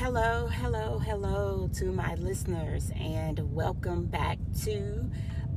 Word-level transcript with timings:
Hello, 0.00 0.46
hello, 0.46 0.98
hello 0.98 1.68
to 1.74 1.92
my 1.92 2.14
listeners, 2.14 2.90
and 2.98 3.54
welcome 3.54 4.06
back 4.06 4.38
to 4.62 5.04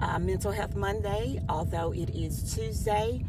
uh, 0.01 0.19
Mental 0.19 0.51
Health 0.51 0.75
Monday. 0.75 1.39
Although 1.47 1.93
it 1.93 2.09
is 2.09 2.53
Tuesday, 2.53 3.23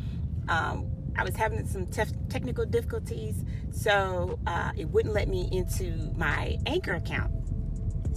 um, 0.49 0.91
I 1.17 1.23
was 1.23 1.37
having 1.37 1.69
some 1.69 1.87
tef- 1.87 2.29
technical 2.29 2.67
difficulties, 2.67 3.45
so 3.71 4.41
uh, 4.49 4.73
it 4.77 4.87
wouldn't 4.87 5.15
let 5.15 5.29
me 5.29 5.49
into 5.53 6.11
my 6.17 6.59
Anchor 6.67 6.95
account. 6.95 7.31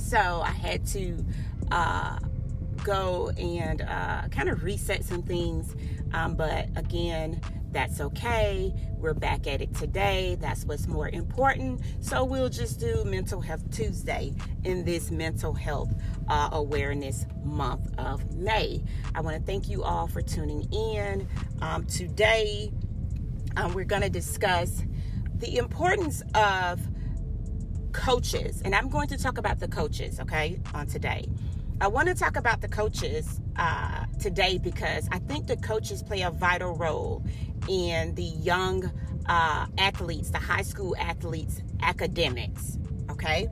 So 0.01 0.41
I 0.43 0.49
had 0.49 0.83
to 0.87 1.23
uh, 1.69 2.17
go 2.83 3.29
and 3.37 3.83
uh, 3.83 4.27
kind 4.29 4.49
of 4.49 4.63
reset 4.63 5.03
some 5.03 5.21
things. 5.21 5.75
Um, 6.13 6.33
but 6.33 6.69
again, 6.75 7.41
that's 7.71 7.99
okay. 7.99 8.73
We're 8.97 9.13
back 9.13 9.45
at 9.47 9.61
it 9.61 9.73
today. 9.75 10.37
That's 10.39 10.65
what's 10.65 10.87
more 10.87 11.09
important. 11.09 11.81
So 11.99 12.23
we'll 12.23 12.49
just 12.49 12.79
do 12.79 13.03
Mental 13.03 13.41
Health 13.41 13.69
Tuesday 13.71 14.33
in 14.63 14.85
this 14.85 15.11
Mental 15.11 15.53
Health 15.53 15.93
uh, 16.27 16.49
Awareness 16.53 17.25
Month 17.43 17.93
of 17.97 18.35
May. 18.35 18.83
I 19.13 19.21
want 19.21 19.35
to 19.37 19.43
thank 19.43 19.69
you 19.69 19.83
all 19.83 20.07
for 20.07 20.21
tuning 20.21 20.71
in. 20.71 21.27
Um, 21.61 21.85
today, 21.85 22.71
um, 23.57 23.73
we're 23.73 23.85
going 23.85 24.01
to 24.01 24.09
discuss 24.09 24.83
the 25.35 25.57
importance 25.57 26.23
of 26.33 26.79
coaches, 27.91 28.61
and 28.63 28.73
I'm 28.73 28.89
going 28.89 29.07
to 29.09 29.17
talk 29.17 29.37
about 29.37 29.59
the 29.59 29.67
coaches, 29.67 30.19
okay, 30.19 30.59
on 30.73 30.87
today. 30.87 31.27
I 31.79 31.87
want 31.89 32.07
to 32.07 32.15
talk 32.15 32.37
about 32.37 32.61
the 32.61 32.67
coaches 32.67 33.39
uh, 33.55 34.05
today 34.19 34.57
because 34.57 35.07
I 35.11 35.19
think 35.19 35.45
the 35.45 35.57
coaches 35.57 36.01
play 36.01 36.23
a 36.23 36.31
vital 36.31 36.75
role 36.75 37.23
in 37.67 38.15
the 38.15 38.23
young 38.23 38.91
uh, 39.27 39.65
athletes, 39.77 40.31
the 40.31 40.37
high 40.39 40.61
school 40.61 40.95
athletes' 40.97 41.61
academics. 41.81 42.77
Okay, 43.09 43.47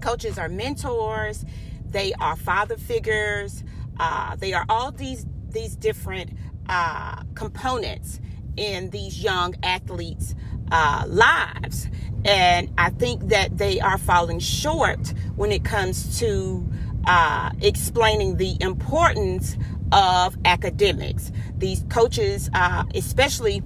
coaches 0.00 0.38
are 0.38 0.48
mentors, 0.48 1.44
they 1.86 2.12
are 2.14 2.36
father 2.36 2.76
figures, 2.76 3.64
uh, 3.98 4.36
they 4.36 4.52
are 4.52 4.64
all 4.68 4.92
these 4.92 5.26
these 5.50 5.76
different 5.76 6.30
uh, 6.68 7.22
components 7.34 8.20
in 8.56 8.90
these 8.90 9.22
young 9.22 9.54
athletes' 9.62 10.34
uh, 10.70 11.04
lives, 11.06 11.88
and 12.24 12.70
I 12.76 12.90
think 12.90 13.28
that 13.28 13.56
they 13.56 13.80
are 13.80 13.98
falling 13.98 14.40
short 14.40 15.12
when 15.36 15.52
it 15.52 15.64
comes 15.64 16.18
to 16.18 16.66
uh, 17.06 17.50
explaining 17.60 18.36
the 18.36 18.56
importance 18.60 19.56
of 19.92 20.36
academics. 20.44 21.32
These 21.56 21.84
coaches, 21.88 22.50
uh, 22.54 22.84
especially 22.94 23.62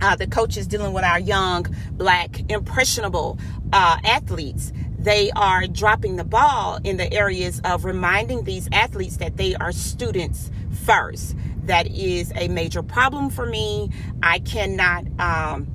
uh, 0.00 0.16
the 0.16 0.26
coaches 0.26 0.66
dealing 0.66 0.92
with 0.92 1.04
our 1.04 1.20
young, 1.20 1.66
black, 1.92 2.50
impressionable 2.50 3.38
uh, 3.72 3.98
athletes, 4.04 4.72
they 4.98 5.30
are 5.32 5.66
dropping 5.66 6.16
the 6.16 6.24
ball 6.24 6.78
in 6.82 6.96
the 6.96 7.12
areas 7.12 7.60
of 7.64 7.84
reminding 7.84 8.44
these 8.44 8.68
athletes 8.72 9.18
that 9.18 9.36
they 9.36 9.54
are 9.54 9.72
students 9.72 10.50
first. 10.84 11.36
That 11.64 11.86
is 11.88 12.32
a 12.34 12.48
major 12.48 12.82
problem 12.82 13.30
for 13.30 13.46
me. 13.46 13.90
I 14.22 14.38
cannot. 14.38 15.04
Um, 15.18 15.73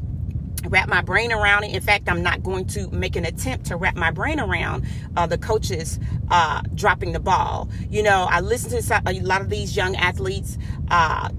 wrap 0.68 0.90
my 0.90 1.02
brain 1.02 1.32
around 1.32 1.64
it. 1.64 1.74
In 1.74 1.82
fact, 1.82 2.10
I'm 2.10 2.24
not 2.24 2.44
going 2.44 2.66
to 2.68 2.90
make 2.92 3.16
an 3.16 3.26
attempt 3.26 3.66
to 3.68 3.78
wrap 3.78 3.96
my 3.96 4.12
brain 4.12 4.40
around 4.40 4.86
uh, 5.16 5.28
the 5.28 5.38
coaches 5.38 6.00
uh, 6.30 6.62
dropping 6.76 7.14
the 7.14 7.20
ball. 7.20 7.70
You 7.90 8.04
know, 8.04 8.28
I 8.30 8.42
listen 8.42 8.82
to 8.82 9.02
a 9.06 9.14
lot 9.22 9.42
of 9.42 9.50
these 9.50 9.76
young 9.76 9.96
athletes. 9.96 10.58
Uh, 10.90 11.30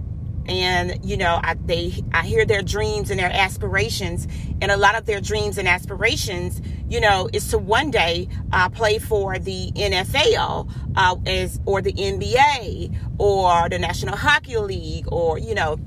and 0.46 1.04
you 1.04 1.16
know 1.16 1.38
I, 1.42 1.54
they 1.54 2.02
i 2.12 2.24
hear 2.24 2.44
their 2.44 2.62
dreams 2.62 3.10
and 3.10 3.20
their 3.20 3.30
aspirations 3.30 4.26
and 4.60 4.70
a 4.70 4.76
lot 4.76 4.96
of 4.96 5.06
their 5.06 5.20
dreams 5.20 5.58
and 5.58 5.68
aspirations 5.68 6.60
you 6.88 7.00
know 7.00 7.28
is 7.32 7.48
to 7.50 7.58
one 7.58 7.90
day 7.90 8.28
uh, 8.52 8.68
play 8.68 8.98
for 8.98 9.38
the 9.38 9.70
nfl 9.72 10.68
uh, 10.96 11.16
as 11.26 11.60
or 11.66 11.82
the 11.82 11.92
nba 11.92 12.96
or 13.18 13.68
the 13.68 13.78
national 13.78 14.16
hockey 14.16 14.56
league 14.56 15.04
or 15.12 15.38
you 15.38 15.54
know 15.54 15.78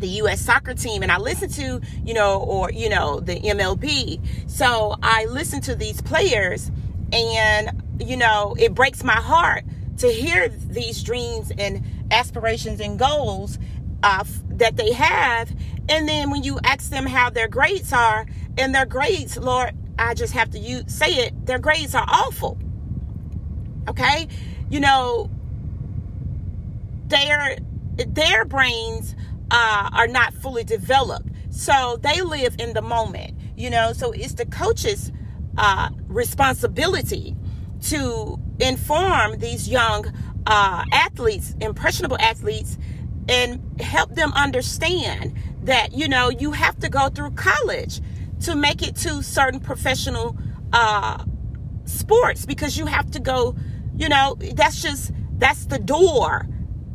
the 0.00 0.08
US 0.08 0.40
soccer 0.40 0.74
team 0.74 1.02
and 1.02 1.12
I 1.12 1.18
listen 1.18 1.48
to, 1.50 1.80
you 2.04 2.14
know, 2.14 2.40
or, 2.40 2.70
you 2.72 2.88
know, 2.88 3.20
the 3.20 3.40
MLB. 3.40 4.20
So 4.50 4.96
I 5.02 5.26
listen 5.26 5.60
to 5.62 5.74
these 5.74 6.00
players 6.00 6.70
and, 7.12 7.82
you 8.00 8.16
know, 8.16 8.56
it 8.58 8.74
breaks 8.74 9.04
my 9.04 9.12
heart 9.12 9.64
to 9.98 10.08
hear 10.08 10.48
these 10.48 11.02
dreams 11.02 11.52
and 11.56 11.84
aspirations 12.10 12.80
and 12.80 12.98
goals 12.98 13.58
uh, 14.02 14.24
that 14.48 14.76
they 14.76 14.92
have. 14.92 15.50
And 15.88 16.08
then 16.08 16.30
when 16.30 16.42
you 16.42 16.58
ask 16.64 16.90
them 16.90 17.06
how 17.06 17.30
their 17.30 17.48
grades 17.48 17.92
are, 17.92 18.26
and 18.58 18.74
their 18.74 18.86
grades, 18.86 19.36
Lord, 19.36 19.74
I 19.98 20.14
just 20.14 20.32
have 20.32 20.50
to 20.50 20.58
use, 20.58 20.84
say 20.86 21.12
it, 21.12 21.46
their 21.46 21.58
grades 21.58 21.94
are 21.94 22.06
awful. 22.06 22.58
Okay? 23.88 24.28
You 24.68 24.80
know, 24.80 25.30
their 27.08 27.58
their 27.96 28.44
brains 28.44 29.14
uh, 29.50 29.90
are 29.92 30.08
not 30.08 30.34
fully 30.34 30.64
developed. 30.64 31.28
So 31.50 31.98
they 32.00 32.20
live 32.20 32.56
in 32.58 32.72
the 32.74 32.82
moment, 32.82 33.38
you 33.56 33.70
know. 33.70 33.92
So 33.92 34.12
it's 34.12 34.34
the 34.34 34.46
coach's 34.46 35.12
uh, 35.56 35.90
responsibility 36.06 37.36
to 37.82 38.38
inform 38.58 39.38
these 39.38 39.68
young 39.68 40.06
uh, 40.46 40.84
athletes, 40.92 41.54
impressionable 41.60 42.18
athletes, 42.20 42.78
and 43.28 43.80
help 43.80 44.14
them 44.14 44.32
understand 44.34 45.34
that, 45.62 45.92
you 45.92 46.08
know, 46.08 46.30
you 46.30 46.52
have 46.52 46.78
to 46.80 46.88
go 46.88 47.08
through 47.08 47.30
college 47.32 48.00
to 48.40 48.54
make 48.54 48.82
it 48.82 48.96
to 48.96 49.22
certain 49.22 49.60
professional 49.60 50.36
uh, 50.72 51.22
sports 51.84 52.46
because 52.46 52.78
you 52.78 52.86
have 52.86 53.10
to 53.10 53.20
go, 53.20 53.54
you 53.96 54.08
know, 54.08 54.36
that's 54.54 54.82
just, 54.82 55.12
that's 55.38 55.66
the 55.66 55.78
door, 55.78 56.46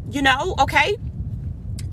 you 0.10 0.22
know, 0.22 0.56
okay? 0.60 0.98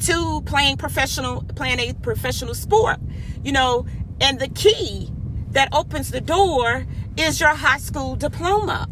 To 0.03 0.43
playing 0.43 0.77
professional 0.77 1.43
playing 1.55 1.81
a 1.81 1.95
professional 1.95 2.55
sport 2.55 2.99
you 3.43 3.53
know? 3.53 3.87
And 4.21 4.39
the 4.39 4.49
key 4.49 5.11
that 5.51 5.69
opens 5.73 6.11
the 6.11 6.21
door 6.21 6.87
is 7.17 7.41
your 7.41 7.51
high 7.51 7.79
school 7.79 8.17
diploma. 8.17 8.89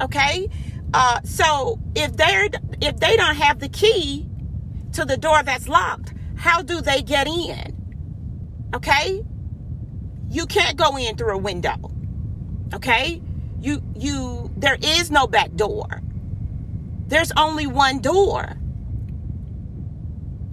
Okay? 0.00 0.48
Uh, 0.92 1.20
so 1.22 1.78
if 1.94 2.16
they're 2.16 2.48
if 2.80 2.98
they 2.98 3.16
don't 3.16 3.36
have 3.36 3.60
the 3.60 3.68
key 3.68 4.26
to 4.92 5.04
the 5.04 5.16
door 5.16 5.42
that's 5.44 5.68
locked 5.68 6.12
how 6.36 6.62
do 6.62 6.80
they 6.80 7.02
get 7.02 7.28
in? 7.28 7.76
Okay? 8.74 9.22
You 10.28 10.46
can't 10.46 10.76
go 10.76 10.96
in 10.96 11.16
through 11.16 11.34
a 11.34 11.38
window. 11.38 11.76
Okay? 12.74 13.22
You 13.60 13.82
you 13.94 14.50
there 14.56 14.78
is 14.80 15.10
no 15.10 15.26
back 15.26 15.54
door 15.54 16.02
there's 17.10 17.32
only 17.36 17.66
one 17.66 17.98
door. 17.98 18.56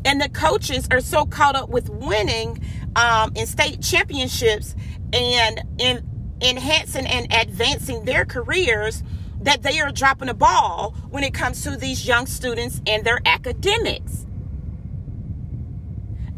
And 0.03 0.19
the 0.19 0.29
coaches 0.29 0.87
are 0.91 1.01
so 1.01 1.25
caught 1.25 1.55
up 1.55 1.69
with 1.69 1.89
winning 1.89 2.61
um, 2.95 3.31
in 3.35 3.45
state 3.45 3.81
championships 3.81 4.75
and 5.13 5.61
in 5.77 6.03
enhancing 6.41 7.05
and 7.05 7.31
advancing 7.33 8.05
their 8.05 8.25
careers 8.25 9.03
that 9.41 9.63
they 9.63 9.79
are 9.79 9.91
dropping 9.91 10.27
the 10.27 10.33
ball 10.33 10.95
when 11.09 11.23
it 11.23 11.33
comes 11.33 11.63
to 11.63 11.77
these 11.77 12.07
young 12.07 12.25
students 12.25 12.81
and 12.87 13.03
their 13.03 13.19
academics. 13.25 14.25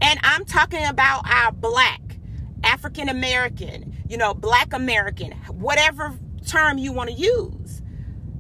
And 0.02 0.20
I'm 0.24 0.46
talking 0.46 0.86
about 0.86 1.30
our 1.30 1.52
black, 1.52 2.02
African 2.64 3.08
American, 3.10 4.04
you 4.08 4.18
know, 4.18 4.34
black 4.34 4.74
American, 4.74 5.32
whatever 5.48 6.18
term 6.46 6.78
you 6.78 6.92
want 6.92 7.10
to 7.10 7.16
use 7.16 7.82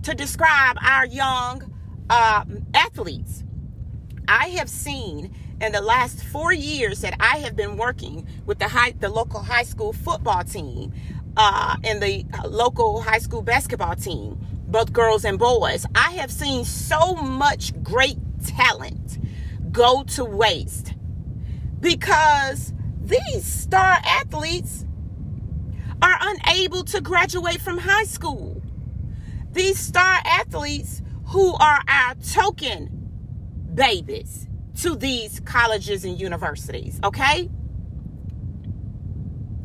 to 0.09 0.15
describe 0.15 0.75
our 0.81 1.05
young 1.05 1.71
uh, 2.09 2.43
athletes. 2.73 3.43
I 4.27 4.47
have 4.57 4.67
seen 4.67 5.35
in 5.61 5.71
the 5.71 5.81
last 5.81 6.23
four 6.23 6.51
years 6.51 7.01
that 7.01 7.15
I 7.19 7.37
have 7.37 7.55
been 7.55 7.77
working 7.77 8.27
with 8.47 8.57
the 8.57 8.67
high, 8.67 8.95
the 8.99 9.09
local 9.09 9.43
high 9.43 9.61
school 9.61 9.93
football 9.93 10.43
team 10.43 10.93
uh, 11.37 11.77
and 11.83 12.01
the 12.01 12.25
local 12.47 13.01
high 13.01 13.19
school 13.19 13.43
basketball 13.43 13.95
team, 13.95 14.39
both 14.67 14.91
girls 14.93 15.25
and 15.25 15.37
boys. 15.37 15.85
I 15.93 16.13
have 16.13 16.31
seen 16.31 16.65
so 16.65 17.13
much 17.13 17.71
great 17.83 18.17
talent 18.43 19.19
go 19.71 20.01
to 20.15 20.25
waste 20.25 20.95
because 21.79 22.73
these 22.99 23.45
star 23.45 23.99
athletes 24.03 24.85
are 26.01 26.17
unable 26.19 26.83
to 26.85 26.99
graduate 26.99 27.61
from 27.61 27.77
high 27.77 28.05
school. 28.05 28.58
These 29.51 29.79
star 29.79 30.19
athletes 30.25 31.01
who 31.27 31.53
are 31.55 31.81
our 31.87 32.15
token 32.15 33.09
babies 33.73 34.47
to 34.81 34.95
these 34.95 35.39
colleges 35.41 36.05
and 36.05 36.19
universities, 36.19 36.99
okay? 37.03 37.49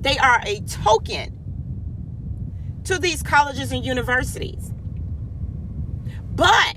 They 0.00 0.18
are 0.18 0.40
a 0.44 0.60
token 0.60 1.38
to 2.84 2.98
these 2.98 3.22
colleges 3.22 3.72
and 3.72 3.84
universities. 3.84 4.72
But 6.34 6.76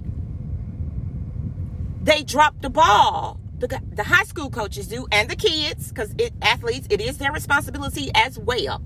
they 2.01 2.23
dropped 2.23 2.61
the 2.61 2.69
ball 2.69 3.39
the, 3.59 3.81
the 3.91 4.03
high 4.03 4.23
school 4.23 4.49
coaches 4.49 4.87
do 4.87 5.07
and 5.11 5.29
the 5.29 5.35
kids 5.35 5.89
because 5.89 6.13
athletes 6.41 6.87
it 6.89 7.01
is 7.01 7.17
their 7.17 7.31
responsibility 7.31 8.11
as 8.15 8.37
well 8.37 8.81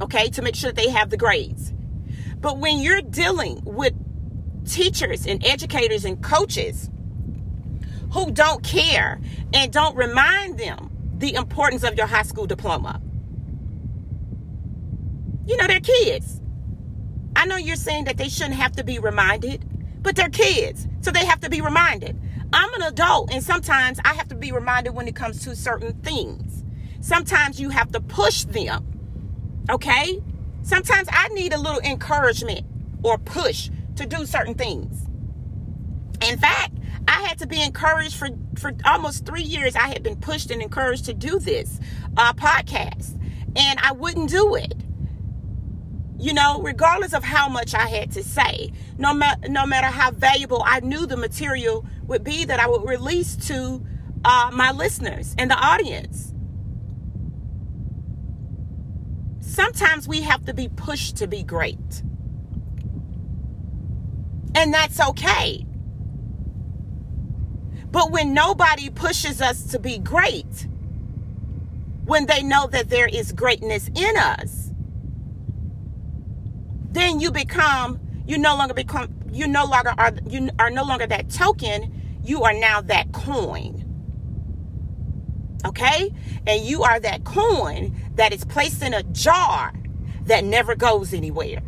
okay 0.00 0.28
to 0.30 0.42
make 0.42 0.54
sure 0.54 0.72
they 0.72 0.88
have 0.88 1.10
the 1.10 1.16
grades 1.16 1.72
but 2.40 2.58
when 2.58 2.78
you're 2.78 3.02
dealing 3.02 3.60
with 3.64 3.94
teachers 4.68 5.26
and 5.26 5.44
educators 5.44 6.04
and 6.04 6.22
coaches 6.22 6.90
who 8.12 8.30
don't 8.30 8.62
care 8.62 9.20
and 9.52 9.72
don't 9.72 9.96
remind 9.96 10.58
them 10.58 10.90
the 11.18 11.34
importance 11.34 11.82
of 11.82 11.94
your 11.96 12.06
high 12.06 12.22
school 12.22 12.46
diploma 12.46 13.00
you 15.46 15.56
know 15.56 15.66
they're 15.66 15.80
kids 15.80 16.40
i 17.36 17.46
know 17.46 17.56
you're 17.56 17.76
saying 17.76 18.04
that 18.04 18.16
they 18.16 18.28
shouldn't 18.28 18.54
have 18.54 18.72
to 18.72 18.84
be 18.84 18.98
reminded 18.98 19.64
but 20.02 20.16
they're 20.16 20.28
kids 20.28 20.86
so 21.00 21.10
they 21.10 21.24
have 21.24 21.40
to 21.40 21.48
be 21.48 21.60
reminded 21.60 22.18
I'm 22.52 22.72
an 22.74 22.82
adult, 22.82 23.32
and 23.32 23.42
sometimes 23.42 23.98
I 24.04 24.14
have 24.14 24.28
to 24.28 24.34
be 24.34 24.52
reminded 24.52 24.94
when 24.94 25.08
it 25.08 25.16
comes 25.16 25.42
to 25.44 25.56
certain 25.56 25.94
things. 26.00 26.64
Sometimes 27.00 27.60
you 27.60 27.70
have 27.70 27.92
to 27.92 28.00
push 28.00 28.44
them. 28.44 29.64
Okay? 29.70 30.22
Sometimes 30.66 31.06
I 31.12 31.28
need 31.28 31.52
a 31.52 31.58
little 31.60 31.78
encouragement 31.78 32.66
or 33.04 33.18
push 33.18 33.70
to 33.94 34.04
do 34.04 34.26
certain 34.26 34.54
things. 34.54 35.06
In 36.20 36.36
fact, 36.38 36.74
I 37.06 37.22
had 37.22 37.38
to 37.38 37.46
be 37.46 37.62
encouraged 37.62 38.16
for, 38.16 38.30
for 38.58 38.72
almost 38.84 39.24
three 39.24 39.44
years. 39.44 39.76
I 39.76 39.86
had 39.86 40.02
been 40.02 40.16
pushed 40.16 40.50
and 40.50 40.60
encouraged 40.60 41.04
to 41.04 41.14
do 41.14 41.38
this 41.38 41.78
uh, 42.16 42.32
podcast, 42.32 43.16
and 43.54 43.78
I 43.78 43.92
wouldn't 43.92 44.28
do 44.28 44.56
it. 44.56 44.74
You 46.18 46.34
know, 46.34 46.60
regardless 46.60 47.12
of 47.12 47.22
how 47.22 47.48
much 47.48 47.72
I 47.72 47.86
had 47.86 48.10
to 48.12 48.24
say, 48.24 48.72
no, 48.98 49.14
ma- 49.14 49.36
no 49.48 49.66
matter 49.66 49.86
how 49.86 50.10
valuable 50.10 50.64
I 50.66 50.80
knew 50.80 51.06
the 51.06 51.16
material 51.16 51.86
would 52.08 52.24
be 52.24 52.44
that 52.44 52.58
I 52.58 52.66
would 52.66 52.88
release 52.88 53.36
to 53.46 53.86
uh, 54.24 54.50
my 54.52 54.72
listeners 54.72 55.36
and 55.38 55.48
the 55.48 55.56
audience. 55.56 56.32
Sometimes 59.56 60.06
we 60.06 60.20
have 60.20 60.44
to 60.44 60.52
be 60.52 60.68
pushed 60.68 61.16
to 61.16 61.26
be 61.26 61.42
great. 61.42 62.02
And 64.54 64.74
that's 64.74 65.00
okay. 65.00 65.64
But 67.90 68.10
when 68.10 68.34
nobody 68.34 68.90
pushes 68.90 69.40
us 69.40 69.62
to 69.68 69.78
be 69.78 69.96
great, 69.96 70.68
when 72.04 72.26
they 72.26 72.42
know 72.42 72.66
that 72.66 72.90
there 72.90 73.06
is 73.06 73.32
greatness 73.32 73.88
in 73.94 74.18
us, 74.18 74.72
then 76.92 77.18
you 77.18 77.30
become, 77.30 77.98
you 78.26 78.36
no 78.36 78.58
longer 78.58 78.74
become, 78.74 79.08
you 79.32 79.46
no 79.46 79.64
longer 79.64 79.94
are, 79.96 80.12
you 80.28 80.50
are 80.58 80.68
no 80.68 80.84
longer 80.84 81.06
that 81.06 81.30
token 81.30 82.20
you 82.22 82.42
are 82.42 82.52
now 82.52 82.82
that 82.82 83.10
coin. 83.12 83.85
Okay? 85.66 86.12
And 86.46 86.62
you 86.64 86.82
are 86.82 87.00
that 87.00 87.24
coin 87.24 87.94
that 88.14 88.32
is 88.32 88.44
placed 88.44 88.82
in 88.82 88.94
a 88.94 89.02
jar 89.02 89.72
that 90.22 90.44
never 90.44 90.74
goes 90.74 91.12
anywhere. 91.12 91.62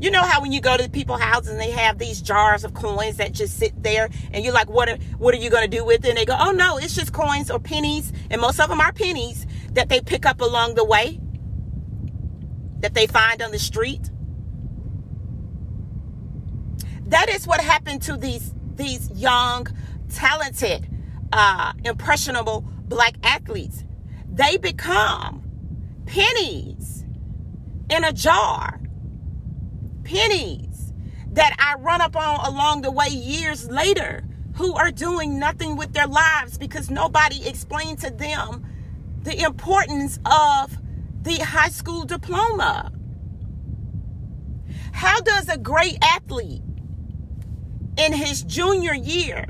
You 0.00 0.10
know 0.10 0.22
how 0.22 0.40
when 0.40 0.50
you 0.50 0.62
go 0.62 0.78
to 0.78 0.88
people's 0.88 1.20
houses 1.20 1.50
and 1.50 1.60
they 1.60 1.72
have 1.72 1.98
these 1.98 2.22
jars 2.22 2.64
of 2.64 2.72
coins 2.72 3.18
that 3.18 3.32
just 3.32 3.58
sit 3.58 3.82
there 3.82 4.08
and 4.32 4.42
you're 4.42 4.54
like, 4.54 4.70
what 4.70 4.88
are, 4.88 4.96
what 5.18 5.34
are 5.34 5.38
you 5.38 5.50
going 5.50 5.68
to 5.70 5.76
do 5.76 5.84
with 5.84 6.04
it? 6.06 6.08
And 6.08 6.18
they 6.18 6.24
go, 6.24 6.36
oh 6.38 6.52
no, 6.52 6.78
it's 6.78 6.94
just 6.94 7.12
coins 7.12 7.50
or 7.50 7.58
pennies. 7.58 8.10
And 8.30 8.40
most 8.40 8.58
of 8.60 8.70
them 8.70 8.80
are 8.80 8.92
pennies 8.92 9.46
that 9.72 9.90
they 9.90 10.00
pick 10.00 10.24
up 10.24 10.40
along 10.40 10.74
the 10.74 10.84
way 10.84 11.20
that 12.78 12.94
they 12.94 13.06
find 13.06 13.42
on 13.42 13.50
the 13.50 13.58
street. 13.58 14.10
That 17.06 17.28
is 17.28 17.46
what 17.46 17.60
happened 17.60 18.00
to 18.02 18.16
these 18.16 18.54
these 18.76 19.10
young, 19.10 19.66
talented, 20.08 20.88
uh, 21.32 21.74
impressionable 21.84 22.64
black 22.90 23.14
athletes. 23.22 23.84
They 24.30 24.58
become 24.58 25.42
pennies 26.04 27.06
in 27.88 28.04
a 28.04 28.12
jar. 28.12 28.80
Pennies 30.04 30.92
that 31.32 31.54
I 31.58 31.80
run 31.80 32.00
up 32.00 32.16
on 32.16 32.52
along 32.52 32.82
the 32.82 32.90
way 32.90 33.06
years 33.08 33.70
later 33.70 34.24
who 34.56 34.74
are 34.74 34.90
doing 34.90 35.38
nothing 35.38 35.76
with 35.76 35.92
their 35.92 36.08
lives 36.08 36.58
because 36.58 36.90
nobody 36.90 37.46
explained 37.48 38.00
to 38.00 38.10
them 38.10 38.66
the 39.22 39.40
importance 39.42 40.18
of 40.26 40.76
the 41.22 41.36
high 41.36 41.68
school 41.68 42.04
diploma. 42.04 42.92
How 44.92 45.20
does 45.20 45.48
a 45.48 45.56
great 45.56 45.96
athlete 46.02 46.62
in 47.96 48.12
his 48.12 48.42
junior 48.42 48.94
year 48.94 49.46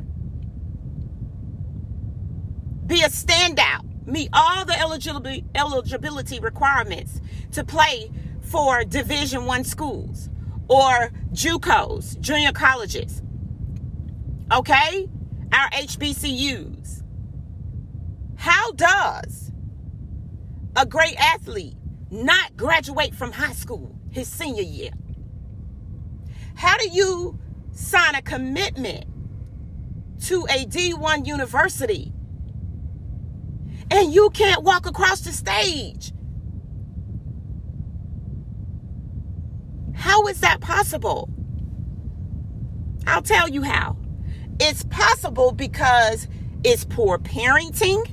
be 2.90 3.02
a 3.02 3.08
standout, 3.08 3.84
meet 4.04 4.28
all 4.32 4.64
the 4.64 4.76
eligibility 5.54 6.40
requirements 6.40 7.20
to 7.52 7.64
play 7.64 8.10
for 8.42 8.82
Division 8.82 9.46
One 9.46 9.62
schools 9.62 10.28
or 10.68 11.12
JUCOs, 11.32 12.18
junior 12.20 12.50
colleges. 12.50 13.22
Okay, 14.52 15.08
our 15.52 15.70
HBCUs. 15.70 17.04
How 18.34 18.72
does 18.72 19.52
a 20.74 20.84
great 20.84 21.14
athlete 21.16 21.76
not 22.10 22.56
graduate 22.56 23.14
from 23.14 23.30
high 23.30 23.52
school 23.52 23.94
his 24.10 24.26
senior 24.26 24.64
year? 24.64 24.90
How 26.56 26.76
do 26.76 26.88
you 26.88 27.38
sign 27.70 28.16
a 28.16 28.22
commitment 28.22 29.04
to 30.24 30.44
a 30.50 30.66
D1 30.66 31.24
university 31.24 32.12
and 33.90 34.12
you 34.12 34.30
can't 34.30 34.62
walk 34.62 34.86
across 34.86 35.20
the 35.20 35.32
stage. 35.32 36.12
How 39.94 40.26
is 40.28 40.40
that 40.40 40.60
possible? 40.60 41.28
I'll 43.06 43.22
tell 43.22 43.48
you 43.48 43.62
how. 43.62 43.96
It's 44.58 44.84
possible 44.84 45.52
because 45.52 46.28
it's 46.64 46.84
poor 46.84 47.18
parenting, 47.18 48.08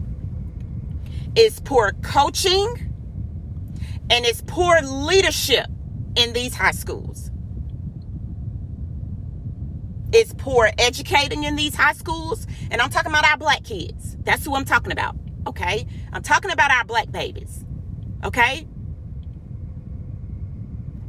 it's 1.35 1.59
poor 1.59 1.93
coaching, 2.01 2.93
and 4.09 4.25
it's 4.25 4.41
poor 4.47 4.81
leadership 4.81 5.67
in 6.15 6.33
these 6.33 6.55
high 6.55 6.71
schools. 6.71 7.31
It's 10.13 10.33
poor 10.33 10.71
educating 10.77 11.43
in 11.43 11.55
these 11.57 11.75
high 11.75 11.93
schools. 11.93 12.47
And 12.71 12.81
I'm 12.81 12.89
talking 12.89 13.11
about 13.11 13.25
our 13.25 13.37
black 13.37 13.63
kids. 13.63 14.15
That's 14.23 14.45
who 14.45 14.55
I'm 14.55 14.65
talking 14.65 14.91
about. 14.91 15.17
Okay? 15.47 15.87
I'm 16.13 16.23
talking 16.23 16.51
about 16.51 16.71
our 16.71 16.83
black 16.83 17.11
babies. 17.11 17.63
Okay? 18.23 18.67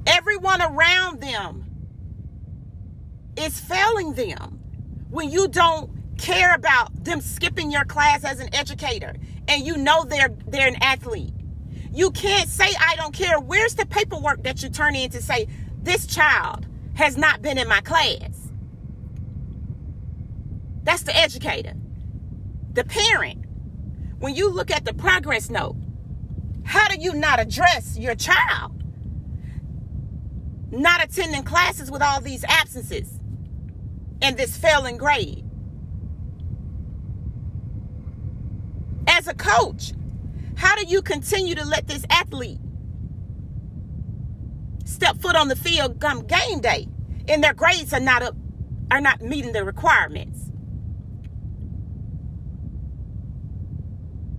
Everyone 0.06 0.62
around 0.62 1.20
them 1.20 1.64
is 3.36 3.60
failing 3.60 4.14
them 4.14 4.60
when 5.10 5.30
you 5.30 5.48
don't 5.48 5.90
care 6.18 6.54
about 6.54 7.04
them 7.04 7.20
skipping 7.20 7.70
your 7.70 7.84
class 7.84 8.24
as 8.24 8.40
an 8.40 8.52
educator 8.54 9.14
and 9.46 9.66
you 9.66 9.76
know 9.76 10.04
they're 10.04 10.34
they're 10.46 10.68
an 10.68 10.76
athlete. 10.82 11.32
You 11.92 12.10
can't 12.10 12.48
say 12.48 12.68
I 12.78 12.96
don't 12.96 13.14
care. 13.14 13.40
Where's 13.40 13.74
the 13.74 13.86
paperwork 13.86 14.42
that 14.42 14.62
you 14.62 14.68
turn 14.68 14.94
in 14.94 15.10
to 15.10 15.22
say 15.22 15.48
this 15.82 16.06
child 16.06 16.66
has 16.94 17.16
not 17.16 17.42
been 17.42 17.58
in 17.58 17.68
my 17.68 17.80
class? 17.80 18.50
That's 20.82 21.02
the 21.02 21.16
educator. 21.16 21.74
The 22.72 22.84
parent, 22.84 23.44
when 24.18 24.34
you 24.34 24.50
look 24.50 24.70
at 24.70 24.84
the 24.84 24.94
progress 24.94 25.48
note, 25.50 25.76
how 26.64 26.88
do 26.88 26.96
you 27.00 27.14
not 27.14 27.40
address 27.40 27.96
your 27.96 28.14
child? 28.14 28.82
Not 30.70 31.02
attending 31.02 31.44
classes 31.44 31.90
with 31.90 32.02
all 32.02 32.20
these 32.20 32.44
absences 32.44 33.18
and 34.20 34.36
this 34.36 34.56
failing 34.56 34.96
grade. 34.96 35.44
As 39.06 39.28
a 39.28 39.34
coach, 39.34 39.92
how 40.56 40.76
do 40.76 40.84
you 40.84 41.00
continue 41.00 41.54
to 41.54 41.64
let 41.64 41.86
this 41.86 42.04
athlete 42.10 42.58
step 44.84 45.16
foot 45.18 45.36
on 45.36 45.48
the 45.48 45.56
field 45.56 46.00
come 46.00 46.26
game 46.26 46.60
day 46.60 46.88
and 47.28 47.42
their 47.42 47.54
grades 47.54 47.92
are 47.92 48.00
not 48.00 48.22
up 48.22 48.36
are 48.90 49.00
not 49.00 49.22
meeting 49.22 49.52
the 49.52 49.64
requirements? 49.64 50.37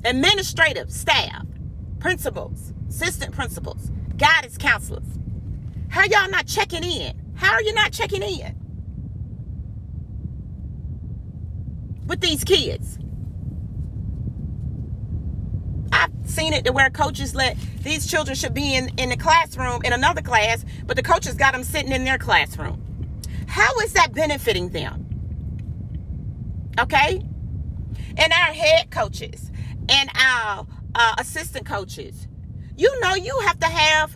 Administrative 0.10 0.92
staff, 0.92 1.46
principals, 2.00 2.74
assistant 2.90 3.34
principals, 3.34 3.92
guidance 4.18 4.58
counselors. 4.58 5.08
How 5.90 6.04
y'all 6.04 6.30
not 6.30 6.48
checking 6.48 6.84
in? 6.84 7.16
How 7.36 7.54
are 7.54 7.62
you 7.62 7.74
not 7.74 7.92
checking 7.92 8.22
in 8.22 8.56
with 12.08 12.22
these 12.22 12.44
kids? 12.44 12.98
I've 15.92 16.12
seen 16.26 16.54
it 16.54 16.66
to 16.66 16.72
where 16.72 16.90
coaches 16.90 17.36
let 17.36 17.58
these 17.84 18.06
children 18.06 18.36
should 18.36 18.54
be 18.54 18.76
in, 18.76 18.90
in 18.98 19.10
the 19.10 19.18
classroom 19.18 19.82
in 19.84 19.94
another 19.94 20.22
class, 20.22 20.66
but 20.86 20.96
the 20.96 21.04
coaches 21.04 21.36
got 21.36 21.54
them 21.54 21.64
sitting 21.64 21.92
in 21.92 22.04
their 22.04 22.18
classroom. 22.18 22.84
How 23.48 23.72
is 23.80 23.94
that 23.94 24.14
benefiting 24.14 24.70
them? 24.70 25.06
Okay? 26.80 27.24
and 28.20 28.34
our 28.34 28.54
head 28.54 28.92
coaches 28.92 29.50
and 29.90 30.10
our 30.16 30.68
uh, 30.96 31.16
assistant 31.18 31.66
coaches. 31.66 32.28
You 32.76 33.00
know, 33.02 33.16
you 33.16 33.38
have 33.46 33.60
to 33.60 33.68
have 33.68 34.16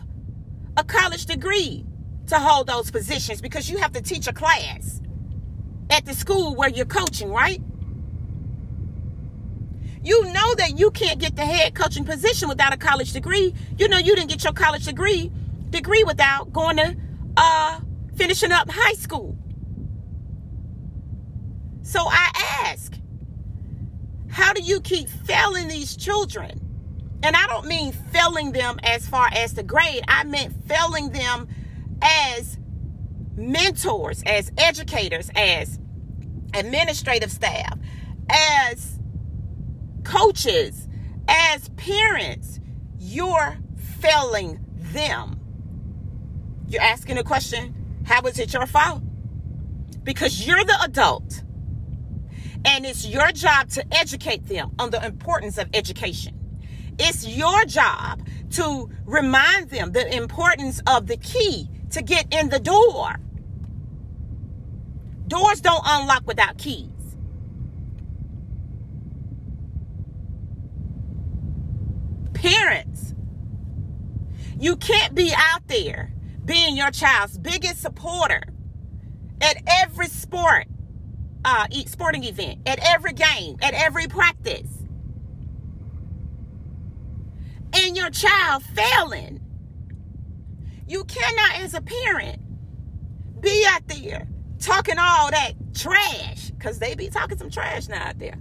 a 0.76 0.84
college 0.84 1.26
degree 1.26 1.84
to 2.28 2.38
hold 2.38 2.66
those 2.66 2.90
positions 2.90 3.40
because 3.40 3.68
you 3.68 3.78
have 3.78 3.92
to 3.92 4.00
teach 4.00 4.26
a 4.26 4.32
class 4.32 5.00
at 5.90 6.04
the 6.06 6.14
school 6.14 6.54
where 6.54 6.68
you're 6.68 6.86
coaching, 6.86 7.30
right? 7.30 7.60
You 10.02 10.22
know 10.32 10.54
that 10.56 10.78
you 10.78 10.90
can't 10.90 11.18
get 11.18 11.36
the 11.36 11.44
head 11.46 11.74
coaching 11.74 12.04
position 12.04 12.48
without 12.48 12.74
a 12.74 12.76
college 12.76 13.12
degree. 13.12 13.54
You 13.78 13.88
know 13.88 13.98
you 13.98 14.14
didn't 14.14 14.28
get 14.30 14.44
your 14.44 14.52
college 14.52 14.84
degree 14.84 15.32
degree 15.70 16.04
without 16.04 16.52
going 16.52 16.76
to 16.76 16.96
uh 17.36 17.80
finishing 18.16 18.52
up 18.52 18.70
high 18.70 18.92
school. 18.92 19.36
So 21.82 22.00
I 22.00 22.30
ask, 22.66 22.92
how 24.34 24.52
do 24.52 24.60
you 24.60 24.80
keep 24.80 25.08
failing 25.08 25.68
these 25.68 25.96
children? 25.96 26.60
And 27.22 27.36
I 27.36 27.46
don't 27.46 27.66
mean 27.66 27.92
failing 27.92 28.50
them 28.50 28.80
as 28.82 29.08
far 29.08 29.28
as 29.32 29.54
the 29.54 29.62
grade. 29.62 30.02
I 30.08 30.24
meant 30.24 30.66
failing 30.66 31.10
them 31.10 31.46
as 32.02 32.58
mentors, 33.36 34.24
as 34.26 34.50
educators, 34.58 35.30
as 35.36 35.78
administrative 36.52 37.30
staff, 37.30 37.78
as 38.28 38.98
coaches, 40.02 40.88
as 41.28 41.68
parents. 41.76 42.58
You're 42.98 43.56
failing 44.00 44.58
them. 44.76 45.38
You're 46.66 46.82
asking 46.82 47.18
a 47.18 47.22
question 47.22 48.02
how 48.04 48.20
is 48.22 48.40
it 48.40 48.52
your 48.52 48.66
fault? 48.66 49.00
Because 50.02 50.44
you're 50.44 50.64
the 50.64 50.76
adult. 50.82 51.43
And 52.64 52.86
it's 52.86 53.06
your 53.06 53.30
job 53.32 53.68
to 53.70 53.84
educate 53.94 54.46
them 54.46 54.72
on 54.78 54.90
the 54.90 55.04
importance 55.04 55.58
of 55.58 55.68
education. 55.74 56.34
It's 56.98 57.26
your 57.26 57.64
job 57.64 58.26
to 58.52 58.88
remind 59.04 59.70
them 59.70 59.92
the 59.92 60.16
importance 60.16 60.80
of 60.86 61.06
the 61.06 61.16
key 61.16 61.68
to 61.90 62.02
get 62.02 62.32
in 62.32 62.48
the 62.48 62.60
door. 62.60 63.16
Doors 65.26 65.60
don't 65.60 65.82
unlock 65.84 66.26
without 66.26 66.58
keys. 66.58 66.90
Parents, 72.34 73.14
you 74.58 74.76
can't 74.76 75.14
be 75.14 75.32
out 75.34 75.66
there 75.66 76.12
being 76.44 76.76
your 76.76 76.90
child's 76.90 77.38
biggest 77.38 77.80
supporter 77.80 78.42
at 79.40 79.56
every 79.66 80.08
sport, 80.08 80.66
uh, 81.44 81.66
sporting 81.86 82.24
event, 82.24 82.60
at 82.66 82.78
every 82.82 83.12
game, 83.12 83.56
at 83.60 83.74
every 83.74 84.06
practice, 84.06 84.68
and 87.72 87.96
your 87.96 88.10
child 88.10 88.62
failing. 88.62 89.40
You 90.86 91.04
cannot, 91.04 91.60
as 91.60 91.74
a 91.74 91.80
parent, 91.80 92.40
be 93.40 93.64
out 93.68 93.86
there 93.88 94.28
talking 94.58 94.98
all 94.98 95.30
that 95.30 95.52
trash 95.74 96.50
because 96.50 96.78
they 96.78 96.94
be 96.94 97.08
talking 97.08 97.38
some 97.38 97.50
trash 97.50 97.88
now 97.88 98.08
out 98.08 98.18
there. 98.18 98.38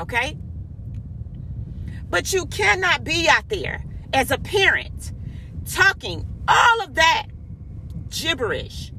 Okay? 0.00 0.36
But 2.08 2.32
you 2.32 2.46
cannot 2.46 3.04
be 3.04 3.28
out 3.28 3.48
there 3.48 3.84
as 4.12 4.30
a 4.30 4.38
parent 4.38 5.12
talking 5.66 6.26
all 6.46 6.82
of 6.82 6.94
that 6.94 7.26
gibberish 8.08 8.92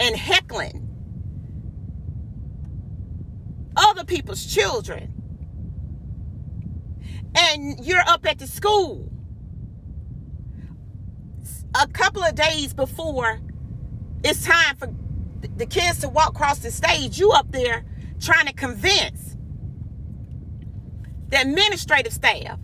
and 0.00 0.16
heckling 0.16 0.89
other 4.00 4.06
people's 4.06 4.44
children. 4.44 5.12
And 7.36 7.84
you're 7.84 8.06
up 8.06 8.26
at 8.26 8.38
the 8.38 8.46
school. 8.46 9.08
A 11.80 11.86
couple 11.86 12.22
of 12.22 12.34
days 12.34 12.74
before 12.74 13.40
it's 14.24 14.44
time 14.44 14.76
for 14.76 14.92
the 15.56 15.66
kids 15.66 16.00
to 16.00 16.08
walk 16.08 16.30
across 16.30 16.58
the 16.58 16.70
stage, 16.70 17.18
you 17.18 17.30
up 17.30 17.50
there 17.52 17.84
trying 18.20 18.46
to 18.46 18.52
convince 18.52 19.36
the 21.28 21.40
administrative 21.40 22.12
staff 22.12 22.58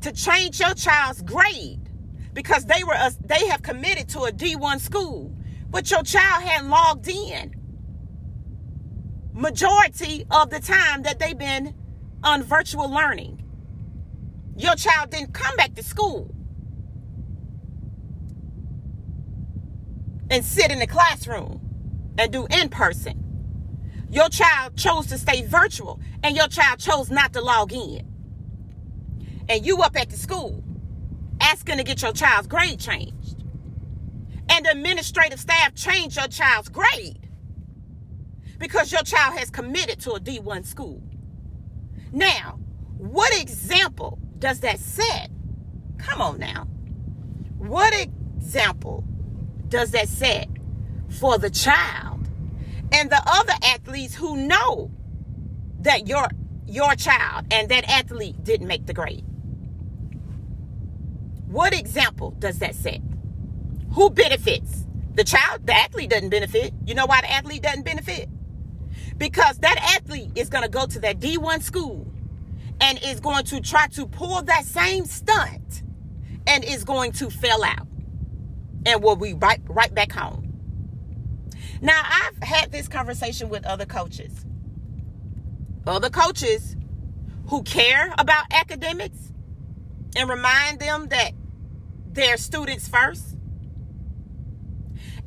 to 0.00 0.12
change 0.12 0.60
your 0.60 0.74
child's 0.74 1.22
grade 1.22 1.88
because 2.32 2.64
they 2.64 2.82
were 2.84 2.94
a, 2.94 3.12
they 3.24 3.46
have 3.46 3.62
committed 3.62 4.08
to 4.10 4.20
a 4.22 4.32
D1 4.32 4.80
school, 4.80 5.32
but 5.70 5.90
your 5.90 6.02
child 6.02 6.42
hadn't 6.42 6.68
logged 6.68 7.08
in 7.08 7.54
majority 9.34 10.24
of 10.30 10.48
the 10.50 10.60
time 10.60 11.02
that 11.02 11.18
they've 11.18 11.36
been 11.36 11.74
on 12.22 12.42
virtual 12.42 12.88
learning. 12.88 13.42
Your 14.56 14.76
child 14.76 15.10
didn't 15.10 15.34
come 15.34 15.56
back 15.56 15.74
to 15.74 15.82
school 15.82 16.32
and 20.30 20.44
sit 20.44 20.70
in 20.70 20.78
the 20.78 20.86
classroom 20.86 21.60
and 22.16 22.32
do 22.32 22.46
in 22.46 22.68
person. 22.68 23.20
Your 24.08 24.28
child 24.28 24.76
chose 24.76 25.08
to 25.08 25.18
stay 25.18 25.42
virtual 25.42 26.00
and 26.22 26.36
your 26.36 26.46
child 26.46 26.78
chose 26.78 27.10
not 27.10 27.32
to 27.32 27.40
log 27.40 27.72
in. 27.72 28.06
And 29.48 29.66
you 29.66 29.82
up 29.82 29.96
at 29.96 30.10
the 30.10 30.16
school 30.16 30.62
asking 31.40 31.78
to 31.78 31.82
get 31.82 32.00
your 32.00 32.12
child's 32.12 32.46
grade 32.46 32.78
changed. 32.78 33.42
And 34.48 34.64
the 34.64 34.70
administrative 34.70 35.40
staff 35.40 35.74
changed 35.74 36.16
your 36.16 36.28
child's 36.28 36.68
grade 36.68 37.23
because 38.58 38.92
your 38.92 39.02
child 39.02 39.38
has 39.38 39.50
committed 39.50 40.00
to 40.00 40.12
a 40.12 40.20
D1 40.20 40.64
school. 40.64 41.02
Now, 42.12 42.58
what 42.96 43.38
example 43.40 44.18
does 44.38 44.60
that 44.60 44.78
set? 44.78 45.30
Come 45.98 46.20
on 46.20 46.38
now. 46.38 46.64
What 47.58 47.94
example 47.94 49.04
does 49.68 49.90
that 49.92 50.08
set 50.08 50.48
for 51.08 51.38
the 51.38 51.50
child 51.50 52.28
and 52.92 53.10
the 53.10 53.22
other 53.26 53.54
athletes 53.62 54.14
who 54.14 54.36
know 54.36 54.90
that 55.80 56.06
your 56.06 56.28
your 56.66 56.94
child 56.94 57.46
and 57.50 57.68
that 57.68 57.84
athlete 57.88 58.42
didn't 58.44 58.66
make 58.66 58.86
the 58.86 58.94
grade? 58.94 59.24
What 61.46 61.72
example 61.72 62.32
does 62.32 62.58
that 62.58 62.74
set? 62.74 63.00
Who 63.92 64.10
benefits? 64.10 64.86
The 65.14 65.24
child, 65.24 65.66
the 65.66 65.74
athlete 65.74 66.10
doesn't 66.10 66.30
benefit. 66.30 66.74
You 66.84 66.94
know 66.94 67.06
why 67.06 67.20
the 67.20 67.30
athlete 67.30 67.62
doesn't 67.62 67.84
benefit? 67.84 68.28
Because 69.16 69.58
that 69.58 69.96
athlete 69.96 70.30
is 70.34 70.48
going 70.48 70.64
to 70.64 70.70
go 70.70 70.86
to 70.86 70.98
that 71.00 71.20
D1 71.20 71.62
school 71.62 72.06
and 72.80 72.98
is 73.04 73.20
going 73.20 73.44
to 73.44 73.60
try 73.60 73.86
to 73.88 74.06
pull 74.06 74.42
that 74.42 74.64
same 74.64 75.06
stunt 75.06 75.82
and 76.46 76.64
is 76.64 76.84
going 76.84 77.12
to 77.12 77.30
fail 77.30 77.62
out 77.64 77.86
and 78.86 79.02
will 79.02 79.16
be 79.16 79.34
right, 79.34 79.60
right 79.66 79.94
back 79.94 80.12
home. 80.12 80.44
Now, 81.80 82.02
I've 82.04 82.42
had 82.42 82.72
this 82.72 82.88
conversation 82.88 83.48
with 83.48 83.64
other 83.64 83.86
coaches. 83.86 84.44
Other 85.86 86.10
coaches 86.10 86.76
who 87.48 87.62
care 87.62 88.12
about 88.18 88.46
academics 88.50 89.32
and 90.16 90.28
remind 90.28 90.80
them 90.80 91.08
that 91.08 91.32
their 92.10 92.36
students 92.36 92.88
first. 92.88 93.36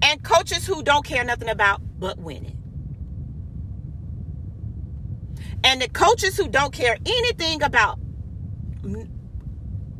And 0.02 0.24
coaches 0.24 0.66
who 0.66 0.84
don't 0.84 1.06
care 1.06 1.24
nothing 1.24 1.50
about 1.50 1.82
but 2.00 2.18
winning. 2.18 2.57
And 5.64 5.82
the 5.82 5.90
coaches 5.90 6.38
who 6.38 6.48
don't 6.48 6.74
care 6.74 6.98
anything 7.06 7.64
about 7.64 8.00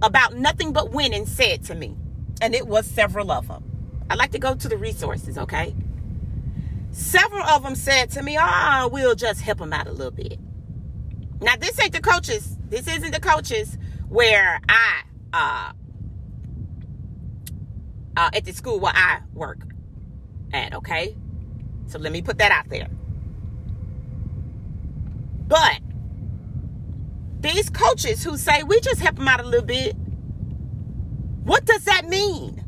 about 0.02 0.36
nothing 0.36 0.74
but 0.74 0.92
winning 0.92 1.26
said 1.26 1.64
to 1.66 1.76
me, 1.76 1.96
and 2.42 2.54
it 2.56 2.68
was 2.68 2.86
several 2.86 3.32
of 3.32 3.48
them. 3.48 3.64
I 4.10 4.16
like 4.16 4.32
to 4.32 4.40
go 4.40 4.56
to 4.56 4.70
the 4.70 4.78
resources, 4.78 5.38
okay? 5.38 5.76
Several 6.92 7.44
of 7.44 7.64
them 7.64 7.76
said 7.76 8.12
to 8.12 8.24
me, 8.24 8.38
"Ah, 8.40 8.84
oh, 8.84 8.88
we'll 8.88 9.16
just 9.16 9.42
help 9.42 9.58
them 9.60 9.74
out 9.74 9.88
a 9.88 9.92
little 9.92 10.12
bit." 10.12 10.40
Now, 11.42 11.56
this 11.58 11.80
ain't 11.80 11.94
the 11.94 12.02
coaches. 12.02 12.58
This 12.70 12.88
isn't 12.88 13.12
the 13.12 13.20
coaches 13.20 13.78
where 14.10 14.60
I 14.70 15.02
uh, 15.34 15.72
uh, 18.16 18.30
at 18.34 18.46
the 18.46 18.54
school 18.54 18.80
where 18.80 18.94
I 18.96 19.22
work 19.34 19.60
at, 20.54 20.74
okay? 20.74 21.16
So 21.88 22.00
let 22.00 22.12
me 22.12 22.22
put 22.22 22.40
that 22.40 22.52
out 22.52 22.70
there. 22.70 22.88
But 25.48 25.80
these 27.40 27.70
coaches 27.70 28.24
who 28.24 28.38
say 28.38 28.64
we 28.64 28.80
just 28.82 29.00
help 29.00 29.16
them 29.16 29.28
out 29.28 29.40
a 29.40 29.48
little 29.48 29.66
bit, 29.66 29.96
what 31.44 31.66
does 31.66 31.86
that 31.86 32.08
mean? 32.08 32.64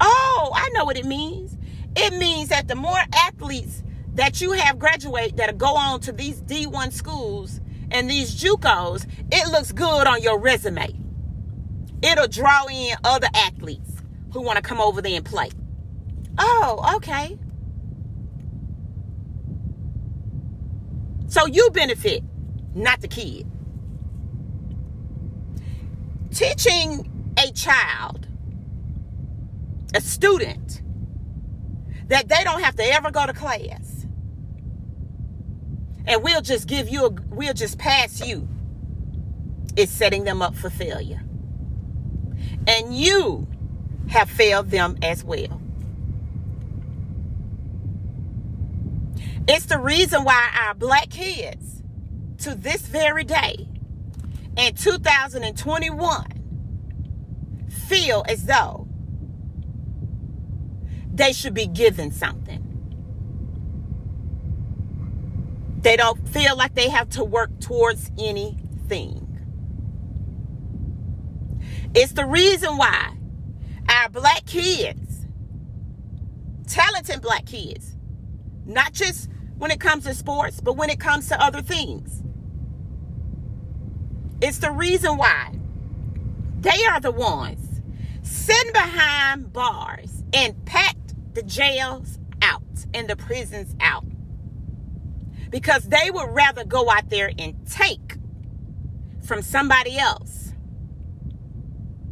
Oh, 0.00 0.52
I 0.54 0.68
know 0.70 0.84
what 0.84 0.96
it 0.96 1.06
means. 1.06 1.56
It 1.96 2.14
means 2.14 2.48
that 2.50 2.68
the 2.68 2.74
more 2.74 3.00
athletes 3.14 3.82
that 4.14 4.40
you 4.40 4.52
have 4.52 4.78
graduate 4.78 5.36
that 5.36 5.56
go 5.58 5.76
on 5.76 6.00
to 6.00 6.12
these 6.12 6.42
D1 6.42 6.92
schools 6.92 7.60
and 7.90 8.08
these 8.10 8.34
JUCOs, 8.42 9.06
it 9.32 9.50
looks 9.50 9.72
good 9.72 10.06
on 10.06 10.22
your 10.22 10.38
resume. 10.38 10.88
It'll 12.02 12.28
draw 12.28 12.66
in 12.66 12.96
other 13.04 13.28
athletes 13.34 14.02
who 14.32 14.42
want 14.42 14.56
to 14.56 14.62
come 14.62 14.80
over 14.80 15.00
there 15.00 15.16
and 15.16 15.24
play. 15.24 15.50
Oh, 16.38 16.94
okay. 16.96 17.38
So 21.36 21.44
you 21.44 21.68
benefit, 21.68 22.24
not 22.74 23.02
the 23.02 23.08
kid. 23.08 23.46
Teaching 26.30 27.34
a 27.36 27.52
child, 27.52 28.26
a 29.94 30.00
student, 30.00 30.80
that 32.08 32.28
they 32.28 32.42
don't 32.42 32.62
have 32.62 32.74
to 32.76 32.84
ever 32.84 33.10
go 33.10 33.26
to 33.26 33.34
class. 33.34 34.06
And 36.06 36.22
we'll 36.22 36.40
just 36.40 36.68
give 36.68 36.88
you 36.88 37.04
a, 37.04 37.10
we'll 37.28 37.52
just 37.52 37.76
pass 37.76 38.26
you. 38.26 38.48
Is 39.76 39.90
setting 39.90 40.24
them 40.24 40.40
up 40.40 40.54
for 40.54 40.70
failure. 40.70 41.22
And 42.66 42.96
you 42.96 43.46
have 44.08 44.30
failed 44.30 44.70
them 44.70 44.96
as 45.02 45.22
well. 45.22 45.60
It's 49.48 49.66
the 49.66 49.78
reason 49.78 50.24
why 50.24 50.50
our 50.58 50.74
black 50.74 51.08
kids, 51.08 51.82
to 52.38 52.54
this 52.54 52.82
very 52.82 53.22
day, 53.22 53.68
in 54.56 54.74
2021, 54.74 56.24
feel 57.86 58.24
as 58.28 58.46
though 58.46 58.88
they 61.12 61.32
should 61.32 61.54
be 61.54 61.66
given 61.66 62.10
something. 62.10 62.62
They 65.80 65.96
don't 65.96 66.28
feel 66.28 66.56
like 66.56 66.74
they 66.74 66.88
have 66.88 67.10
to 67.10 67.22
work 67.22 67.60
towards 67.60 68.10
anything. 68.18 69.22
It's 71.94 72.12
the 72.12 72.26
reason 72.26 72.76
why 72.76 73.16
our 73.88 74.08
black 74.08 74.44
kids, 74.46 75.26
talented 76.66 77.22
black 77.22 77.46
kids, 77.46 77.94
not 78.64 78.92
just 78.92 79.30
when 79.58 79.70
it 79.70 79.80
comes 79.80 80.04
to 80.04 80.14
sports, 80.14 80.60
but 80.60 80.76
when 80.76 80.90
it 80.90 81.00
comes 81.00 81.28
to 81.28 81.42
other 81.42 81.62
things. 81.62 82.22
It's 84.40 84.58
the 84.58 84.70
reason 84.70 85.16
why 85.16 85.54
they 86.60 86.84
are 86.90 87.00
the 87.00 87.10
ones 87.10 87.80
sitting 88.22 88.72
behind 88.72 89.52
bars 89.52 90.24
and 90.32 90.64
packed 90.66 91.14
the 91.34 91.42
jails 91.42 92.18
out 92.42 92.62
and 92.92 93.08
the 93.08 93.16
prisons 93.16 93.74
out. 93.80 94.04
Because 95.50 95.84
they 95.84 96.10
would 96.10 96.28
rather 96.30 96.64
go 96.64 96.90
out 96.90 97.08
there 97.08 97.30
and 97.38 97.54
take 97.66 98.16
from 99.22 99.42
somebody 99.42 99.96
else 99.96 100.52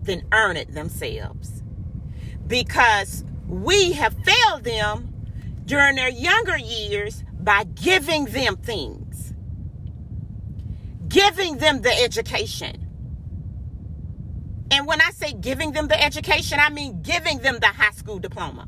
than 0.03 0.23
earn 0.33 0.57
it 0.57 0.73
themselves. 0.73 1.63
Because 2.47 3.25
we 3.47 3.93
have 3.93 4.15
failed 4.25 4.65
them 4.65 5.15
during 5.65 5.97
their 5.97 6.09
younger 6.09 6.57
years 6.57 7.25
by 7.45 7.65
giving 7.65 8.25
them 8.25 8.57
things, 8.57 9.35
giving 11.07 11.59
them 11.59 11.83
the 11.83 11.93
education. 11.93 12.81
And 14.71 14.87
when 14.87 15.01
I 15.01 15.11
say 15.11 15.35
giving 15.35 15.73
them 15.73 15.89
the 15.89 16.03
education, 16.03 16.59
I 16.59 16.71
mean 16.71 17.03
giving 17.03 17.39
them 17.39 17.59
the 17.61 17.67
high 17.67 17.93
school 17.93 18.19
diploma. 18.19 18.67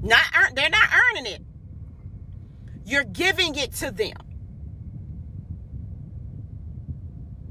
Not 0.00 0.22
earn, 0.36 0.54
they're 0.54 0.70
not 0.70 0.88
earning 1.10 1.26
it. 1.26 1.42
You're 2.86 3.04
giving 3.04 3.56
it 3.56 3.72
to 3.74 3.90
them. 3.90 4.16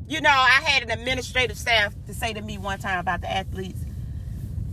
You 0.07 0.21
know, 0.21 0.29
I 0.29 0.61
had 0.63 0.83
an 0.83 0.91
administrative 0.91 1.57
staff 1.57 1.93
to 2.07 2.13
say 2.13 2.33
to 2.33 2.41
me 2.41 2.57
one 2.57 2.79
time 2.79 2.99
about 2.99 3.19
the 3.19 3.29
athletes, 3.29 3.81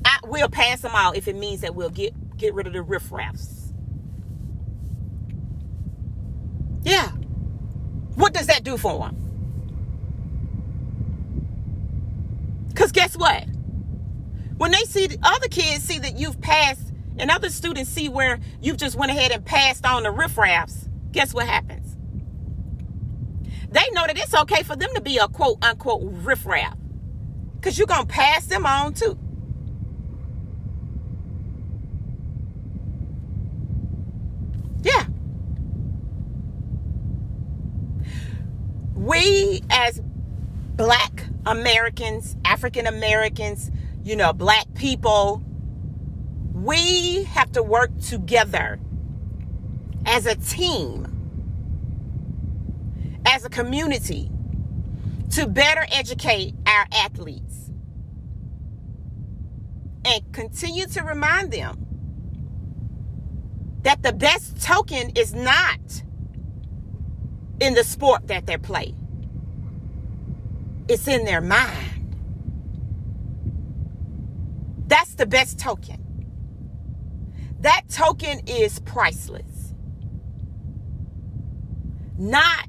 I, 0.04 0.18
we'll 0.24 0.48
pass 0.48 0.80
them 0.80 0.92
out 0.94 1.16
if 1.16 1.26
it 1.26 1.34
means 1.34 1.62
that 1.62 1.74
we'll 1.74 1.90
get 1.90 2.14
get 2.36 2.54
rid 2.54 2.68
of 2.68 2.72
the 2.72 2.82
riffraffs. 2.82 3.53
Does 8.34 8.48
that 8.48 8.64
do 8.64 8.76
for 8.76 8.98
them? 8.98 9.16
Because 12.68 12.90
guess 12.90 13.16
what? 13.16 13.44
When 14.56 14.72
they 14.72 14.82
see 14.82 15.06
the 15.06 15.18
other 15.22 15.46
kids 15.48 15.84
see 15.84 16.00
that 16.00 16.18
you've 16.18 16.40
passed, 16.40 16.92
and 17.16 17.30
other 17.30 17.48
students 17.48 17.90
see 17.90 18.08
where 18.08 18.40
you've 18.60 18.76
just 18.76 18.96
went 18.96 19.12
ahead 19.12 19.30
and 19.30 19.44
passed 19.44 19.86
on 19.86 20.02
the 20.02 20.08
riffraffs, 20.10 20.88
guess 21.12 21.32
what 21.32 21.46
happens? 21.46 21.96
They 23.70 23.88
know 23.92 24.04
that 24.06 24.18
it's 24.18 24.34
okay 24.34 24.64
for 24.64 24.74
them 24.74 24.90
to 24.94 25.00
be 25.00 25.18
a 25.18 25.28
quote 25.28 25.64
unquote 25.64 26.02
riffraff. 26.02 26.76
Because 27.54 27.78
you're 27.78 27.86
going 27.86 28.06
to 28.06 28.12
pass 28.12 28.46
them 28.46 28.66
on 28.66 28.94
too. 28.94 29.16
We 39.04 39.62
as 39.68 40.00
black 40.76 41.24
Americans, 41.44 42.36
African 42.44 42.86
Americans, 42.86 43.70
you 44.02 44.16
know, 44.16 44.32
black 44.32 44.72
people, 44.74 45.42
we 46.54 47.24
have 47.24 47.52
to 47.52 47.62
work 47.62 47.90
together 48.00 48.80
as 50.06 50.24
a 50.24 50.34
team, 50.36 51.06
as 53.26 53.44
a 53.44 53.50
community, 53.50 54.30
to 55.32 55.46
better 55.48 55.84
educate 55.92 56.54
our 56.66 56.86
athletes 56.92 57.70
and 60.06 60.32
continue 60.32 60.86
to 60.86 61.02
remind 61.02 61.52
them 61.52 61.86
that 63.82 64.02
the 64.02 64.12
best 64.14 64.62
token 64.62 65.10
is 65.14 65.34
not 65.34 66.02
in 67.60 67.74
the 67.74 67.84
sport 67.84 68.26
that 68.28 68.46
they 68.46 68.56
play. 68.56 68.94
It's 70.88 71.08
in 71.08 71.24
their 71.24 71.40
mind. 71.40 72.16
That's 74.86 75.14
the 75.14 75.26
best 75.26 75.58
token. 75.58 76.00
That 77.60 77.82
token 77.88 78.40
is 78.46 78.78
priceless. 78.80 79.74
Not 82.18 82.68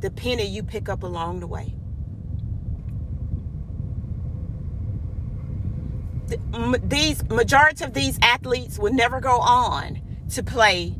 the 0.00 0.10
penny 0.10 0.46
you 0.46 0.62
pick 0.62 0.88
up 0.88 1.02
along 1.02 1.40
the 1.40 1.46
way. 1.46 1.74
These 6.82 7.24
majority 7.28 7.84
of 7.84 7.94
these 7.94 8.18
athletes 8.20 8.78
will 8.78 8.92
never 8.92 9.20
go 9.20 9.38
on 9.38 10.00
to 10.30 10.42
play 10.42 10.94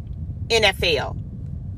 NFL 0.49 1.28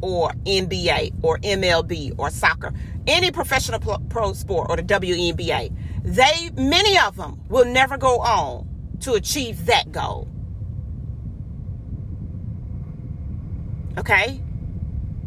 or 0.01 0.33
NBA 0.45 1.13
or 1.23 1.39
MLB 1.39 2.15
or 2.19 2.31
soccer, 2.31 2.73
any 3.07 3.31
professional 3.31 3.81
pro 4.09 4.33
sport 4.33 4.69
or 4.71 4.77
the 4.77 4.83
WNBA, 4.83 5.75
they 6.05 6.51
many 6.57 6.99
of 6.99 7.17
them 7.17 7.41
will 7.49 7.65
never 7.65 7.97
go 7.97 8.19
on 8.21 8.69
to 9.01 9.15
achieve 9.15 9.67
that 9.67 9.91
goal. 9.93 10.29
Okay? 13.99 14.41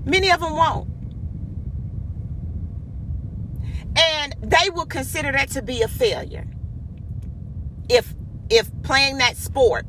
Many 0.05 0.31
of 0.31 0.39
them 0.39 0.53
won't. 0.53 0.89
And 3.95 4.35
they 4.41 4.69
will 4.71 4.85
consider 4.85 5.31
that 5.31 5.51
to 5.51 5.61
be 5.61 5.81
a 5.81 5.87
failure. 5.87 6.47
If 7.89 8.15
if 8.49 8.69
playing 8.83 9.17
that 9.17 9.37
sport 9.37 9.85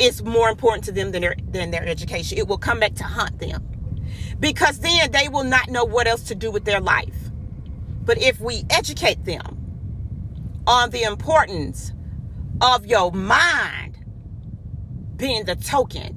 is 0.00 0.22
more 0.22 0.48
important 0.48 0.84
to 0.84 0.92
them 0.92 1.12
than 1.12 1.22
their 1.22 1.36
than 1.50 1.70
their 1.70 1.86
education. 1.86 2.38
It 2.38 2.48
will 2.48 2.58
come 2.58 2.80
back 2.80 2.94
to 2.94 3.04
haunt 3.04 3.38
them. 3.38 3.66
Because 4.40 4.80
then 4.80 5.10
they 5.12 5.28
will 5.28 5.44
not 5.44 5.68
know 5.68 5.84
what 5.84 6.06
else 6.06 6.22
to 6.24 6.34
do 6.34 6.50
with 6.50 6.64
their 6.64 6.80
life. 6.80 7.14
But 8.02 8.18
if 8.18 8.40
we 8.40 8.64
educate 8.70 9.24
them 9.24 9.58
on 10.66 10.90
the 10.90 11.02
importance 11.02 11.92
of 12.60 12.86
your 12.86 13.12
mind 13.12 13.98
being 15.16 15.44
the 15.44 15.56
token, 15.56 16.16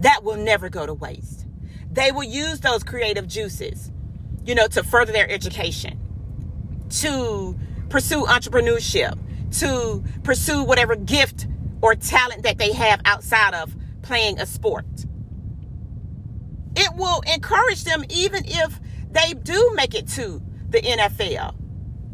that 0.00 0.24
will 0.24 0.36
never 0.36 0.70
go 0.70 0.86
to 0.86 0.94
waste. 0.94 1.46
They 1.92 2.10
will 2.12 2.24
use 2.24 2.60
those 2.60 2.82
creative 2.82 3.26
juices, 3.26 3.90
you 4.44 4.54
know, 4.54 4.66
to 4.68 4.82
further 4.82 5.12
their 5.12 5.30
education, 5.30 5.98
to 7.00 7.58
pursue 7.88 8.24
entrepreneurship, 8.24 9.18
to 9.52 10.02
pursue 10.22 10.62
whatever 10.62 10.96
gift 10.96 11.46
or 11.80 11.94
talent 11.94 12.42
that 12.42 12.58
they 12.58 12.72
have 12.72 13.00
outside 13.04 13.54
of 13.54 13.74
playing 14.02 14.38
a 14.40 14.46
sport. 14.46 14.86
It 16.76 16.94
will 16.96 17.22
encourage 17.32 17.84
them 17.84 18.04
even 18.08 18.42
if 18.46 18.80
they 19.10 19.34
do 19.34 19.72
make 19.74 19.94
it 19.94 20.06
to 20.08 20.42
the 20.70 20.80
NFL. 20.80 21.54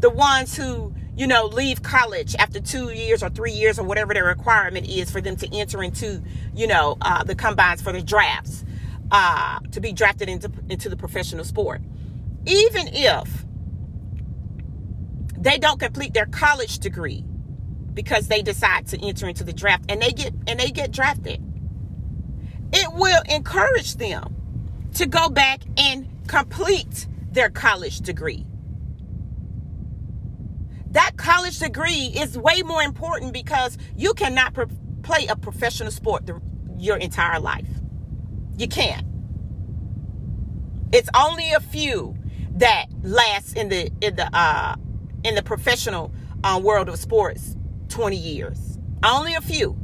The 0.01 0.11
ones 0.11 0.57
who, 0.57 0.95
you 1.17 1.27
know, 1.27 1.47
leave 1.47 1.83
college 1.83 2.35
after 2.39 2.61
two 2.61 2.91
years 2.91 3.23
or 3.23 3.31
three 3.31 3.53
years 3.53 3.79
or 3.79 3.85
whatever 3.85 4.15
their 4.15 4.25
requirement 4.25 4.89
is 4.89 5.11
for 5.11 5.21
them 5.21 5.37
to 5.37 5.57
enter 5.57 5.83
into, 5.83 6.23
you 6.55 6.67
know, 6.67 6.97
uh, 7.01 7.25
the 7.25 7.35
combines 7.35 7.83
for 7.83 7.93
the 7.93 8.03
drafts, 8.03 8.65
uh, 9.11 9.61
to 9.73 9.81
be 9.81 9.93
drafted 9.93 10.29
into, 10.29 10.51
into 10.69 10.89
the 10.89 10.97
professional 10.97 11.45
sport. 11.45 11.81
Even 12.47 12.89
if 12.93 13.45
they 15.45 15.59
don't 15.59 15.79
complete 15.79 16.13
their 16.15 16.27
college 16.27 16.79
degree, 16.81 17.25
because 17.93 18.27
they 18.27 18.43
decide 18.43 18.89
to 18.89 18.99
enter 19.07 19.29
into 19.29 19.45
the 19.45 19.53
draft 19.53 19.85
and 19.89 20.03
they 20.03 20.11
get 20.11 20.35
and 20.49 20.59
they 20.59 20.71
get 20.71 20.91
drafted. 20.91 21.41
It 22.73 22.93
will 22.93 23.23
encourage 23.29 23.95
them 23.95 24.35
to 24.95 25.07
go 25.07 25.29
back 25.29 25.61
and 25.77 26.09
complete 26.27 27.07
their 27.31 27.51
college 27.51 28.01
degree. 28.01 28.45
That 30.91 31.17
college 31.17 31.59
degree 31.59 32.13
is 32.17 32.39
way 32.39 32.63
more 32.63 32.83
important 32.83 33.33
because 33.33 33.79
you 33.97 34.15
cannot 34.15 34.55
pro- 34.55 34.67
play 35.03 35.27
a 35.27 35.37
professional 35.37 35.91
sport 35.91 36.27
the, 36.27 36.41
your 36.79 36.97
entire 36.97 37.41
life. 37.41 37.69
You 38.57 38.69
can't. 38.69 39.07
It's 40.93 41.09
only 41.15 41.53
a 41.53 41.61
few 41.61 42.17
that 42.57 42.87
last 43.03 43.57
in 43.57 43.69
the 43.69 43.91
in 44.01 44.17
the 44.17 44.29
uh, 44.33 44.77
in 45.25 45.35
the 45.35 45.43
professional 45.43 46.13
uh, 46.45 46.61
world 46.63 46.89
of 46.89 46.99
sports 46.99 47.57
20 47.89 48.17
years. 48.17 48.79
Only 49.03 49.35
a 49.35 49.41
few. 49.41 49.77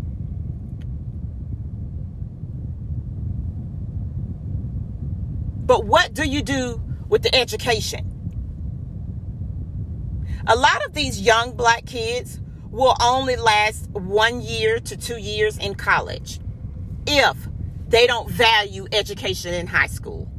But 5.67 5.87
what 5.87 6.15
do 6.15 6.29
you 6.29 6.43
do 6.43 6.83
with 7.09 7.23
the 7.23 7.35
education? 7.35 8.07
A 10.47 10.57
lot 10.57 10.85
of 10.85 10.95
these 10.95 11.21
young 11.21 11.55
black 11.55 11.87
kids 11.87 12.41
will 12.71 12.97
only 13.01 13.37
last 13.37 13.89
one 13.91 14.41
year 14.41 14.81
to 14.81 14.97
two 14.97 15.19
years 15.19 15.59
in 15.59 15.75
college 15.75 16.41
if 17.07 17.37
they 17.89 18.07
don't 18.07 18.31
value 18.31 18.87
education 18.93 19.55
in 19.55 19.67
high 19.67 19.87
school. 19.87 20.31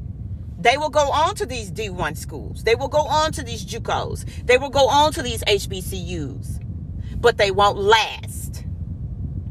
They 0.62 0.78
will 0.78 0.92
go 0.92 1.10
on 1.12 1.34
to 1.36 1.46
these 1.48 1.72
D1 1.72 2.16
schools. 2.16 2.64
They 2.64 2.76
will 2.76 2.88
go 2.88 3.02
on 3.02 3.32
to 3.34 3.44
these 3.44 3.66
JUCOs. 3.66 4.46
They 4.46 4.60
will 4.60 4.70
go 4.70 4.88
on 4.88 5.12
to 5.14 5.24
these 5.24 5.44
HBCUs, 5.46 7.20
but 7.20 7.38
they 7.38 7.50
won't 7.50 7.80
last. 7.80 8.64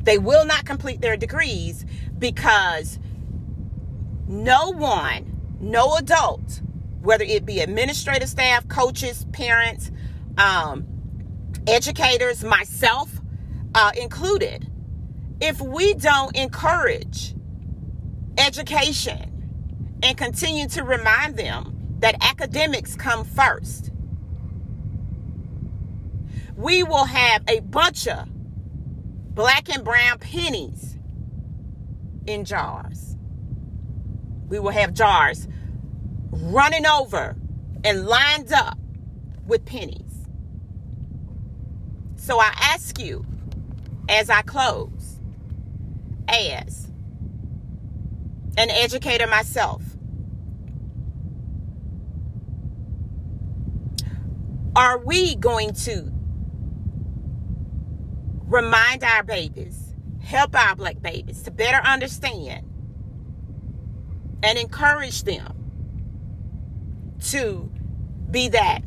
They 0.05 0.19
will 0.19 0.45
not 0.45 0.65
complete 0.65 1.01
their 1.01 1.17
degrees 1.17 1.85
because 2.17 3.01
no 4.29 4.71
one 4.71 5.59
no 5.61 5.97
adult, 5.97 6.63
whether 7.03 7.25
it 7.25 7.45
be 7.45 7.61
administrative 7.61 8.29
staff, 8.29 8.67
coaches, 8.69 9.27
parents, 9.33 9.91
um, 10.39 10.87
educators, 11.67 12.45
myself 12.45 13.21
uh, 13.75 13.91
included, 14.01 14.71
if 15.41 15.61
we 15.61 15.93
don't 15.95 16.35
encourage 16.37 17.35
education 18.39 19.30
and 20.03 20.17
continue 20.17 20.69
to 20.69 20.83
remind 20.83 21.37
them 21.37 21.97
that 22.01 22.17
academics 22.21 22.97
come 22.97 23.25
first, 23.25 23.91
we 26.57 26.83
will 26.83 27.05
have 27.05 27.43
a 27.49 27.61
bunch 27.61 28.07
of 28.07 28.29
black 29.35 29.69
and 29.69 29.85
brown 29.85 30.19
pennies 30.19 30.99
in 32.27 32.45
jars 32.45 33.11
we 34.51 34.59
will 34.59 34.73
have 34.73 34.93
jars 34.93 35.49
running 36.31 36.85
over 36.85 37.37
and 37.85 38.07
lined 38.07 38.53
up 38.53 38.77
with 39.47 39.65
pennies. 39.65 40.27
So 42.17 42.39
I 42.39 42.53
ask 42.57 42.99
you 42.99 43.25
as 44.09 44.29
I 44.29 44.43
close, 44.43 45.21
as 46.29 46.89
an 48.59 48.71
educator 48.71 49.27
myself, 49.29 49.83
are 54.81 54.97
we 54.97 55.37
going 55.37 55.75
to 55.75 56.11
remind 58.47 59.05
our 59.05 59.23
babies, 59.23 59.93
help 60.23 60.57
our 60.57 60.75
black 60.75 61.03
babies 61.03 61.43
to 61.43 61.51
better 61.51 61.77
understand 61.87 62.67
and 64.43 64.59
encourage 64.59 65.25
them 65.25 65.55
to 67.21 67.71
be 68.31 68.49
that 68.49 68.81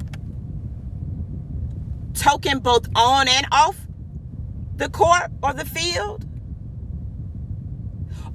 token 2.15 2.57
both 2.57 2.87
on 2.95 3.27
and 3.27 3.45
off 3.51 3.77
the 4.75 4.89
court 4.89 5.29
or 5.43 5.53
the 5.53 5.63
field? 5.63 6.25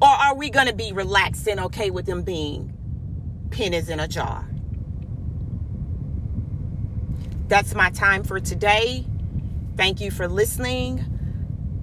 Or 0.00 0.06
are 0.06 0.36
we 0.36 0.48
going 0.48 0.68
to 0.68 0.74
be 0.76 0.92
relaxed 0.92 1.48
and 1.48 1.58
okay 1.58 1.90
with 1.90 2.06
them 2.06 2.22
being 2.22 2.72
pennies 3.50 3.88
in 3.88 3.98
a 3.98 4.06
jar? 4.06 4.47
That's 7.48 7.74
my 7.74 7.88
time 7.90 8.24
for 8.24 8.40
today. 8.40 9.06
Thank 9.76 10.02
you 10.02 10.10
for 10.10 10.28
listening. 10.28 11.02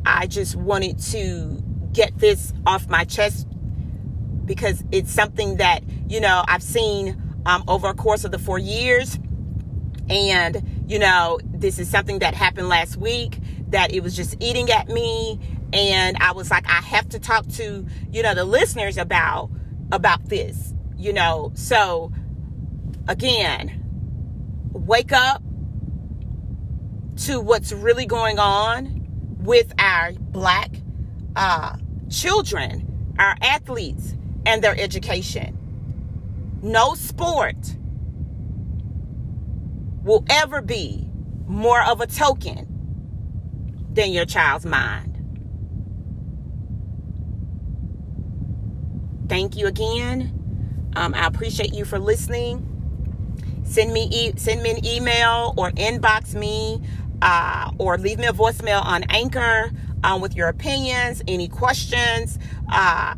I 0.05 0.27
just 0.27 0.55
wanted 0.55 0.99
to 1.11 1.63
get 1.91 2.15
this 2.19 2.53
off 2.67 2.87
my 2.87 3.03
chest 3.03 3.47
because 4.45 4.83
it's 4.91 5.11
something 5.11 5.57
that, 5.57 5.81
you 6.07 6.19
know, 6.19 6.43
I've 6.47 6.61
seen 6.61 7.19
um, 7.47 7.63
over 7.67 7.87
a 7.87 7.95
course 7.95 8.23
of 8.25 8.31
the 8.31 8.37
four 8.37 8.59
years. 8.59 9.17
And, 10.07 10.83
you 10.87 10.99
know, 10.99 11.39
this 11.43 11.79
is 11.79 11.89
something 11.89 12.19
that 12.19 12.35
happened 12.35 12.69
last 12.69 12.97
week 12.97 13.39
that 13.69 13.91
it 13.91 14.03
was 14.03 14.15
just 14.15 14.35
eating 14.39 14.69
at 14.69 14.87
me. 14.87 15.39
And 15.73 16.15
I 16.19 16.33
was 16.33 16.51
like, 16.51 16.67
I 16.67 16.81
have 16.81 17.09
to 17.09 17.19
talk 17.19 17.47
to, 17.53 17.87
you 18.11 18.21
know, 18.21 18.35
the 18.35 18.45
listeners 18.45 18.99
about, 18.99 19.49
about 19.91 20.25
this, 20.25 20.75
you 20.95 21.11
know. 21.11 21.53
So 21.55 22.11
again, 23.07 23.81
wake 24.73 25.11
up 25.11 25.41
to 27.17 27.39
what's 27.39 27.71
really 27.71 28.05
going 28.05 28.39
on 28.39 29.05
with 29.39 29.73
our 29.79 30.13
black 30.13 30.71
uh, 31.35 31.77
children, 32.09 33.13
our 33.19 33.35
athletes, 33.41 34.15
and 34.45 34.63
their 34.63 34.77
education. 34.79 35.57
No 36.61 36.93
sport 36.95 37.75
will 40.03 40.25
ever 40.29 40.61
be 40.61 41.07
more 41.47 41.81
of 41.83 42.01
a 42.01 42.07
token 42.07 42.67
than 43.93 44.11
your 44.11 44.25
child's 44.25 44.65
mind. 44.65 45.11
Thank 49.27 49.57
you 49.57 49.67
again. 49.67 50.91
Um, 50.95 51.13
I 51.13 51.25
appreciate 51.27 51.73
you 51.73 51.85
for 51.85 51.99
listening. 51.99 52.71
Send 53.63 53.91
me 53.91 54.07
e- 54.11 54.33
send 54.37 54.61
me 54.61 54.71
an 54.71 54.85
email 54.85 55.53
or 55.57 55.71
inbox 55.71 56.35
me 56.35 56.81
uh, 57.21 57.71
or 57.77 57.97
leave 57.97 58.19
me 58.19 58.27
a 58.27 58.33
voicemail 58.33 58.83
on 58.83 59.03
Anchor 59.09 59.71
um, 60.03 60.21
with 60.21 60.35
your 60.35 60.47
opinions, 60.47 61.21
any 61.27 61.47
questions. 61.47 62.37
Uh, 62.71 63.15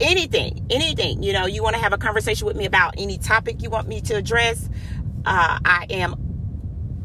anything, 0.00 0.66
anything, 0.70 1.22
you 1.22 1.32
know, 1.32 1.46
you 1.46 1.62
want 1.62 1.76
to 1.76 1.82
have 1.82 1.92
a 1.92 1.98
conversation 1.98 2.46
with 2.46 2.56
me 2.56 2.64
about 2.64 2.94
any 2.96 3.18
topic 3.18 3.62
you 3.62 3.70
want 3.70 3.86
me 3.86 4.00
to 4.00 4.14
address, 4.14 4.68
uh, 5.26 5.58
I 5.64 5.86
am 5.90 6.14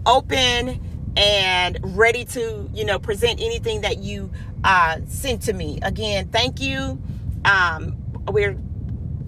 open 0.05 0.79
and 1.17 1.79
ready 1.97 2.25
to, 2.25 2.69
you 2.73 2.85
know, 2.85 2.99
present 2.99 3.41
anything 3.41 3.81
that 3.81 3.97
you 3.97 4.31
uh, 4.63 4.97
send 5.07 5.41
to 5.43 5.53
me. 5.53 5.79
Again, 5.81 6.29
thank 6.29 6.61
you. 6.61 7.01
Um, 7.45 7.95
we're 8.27 8.57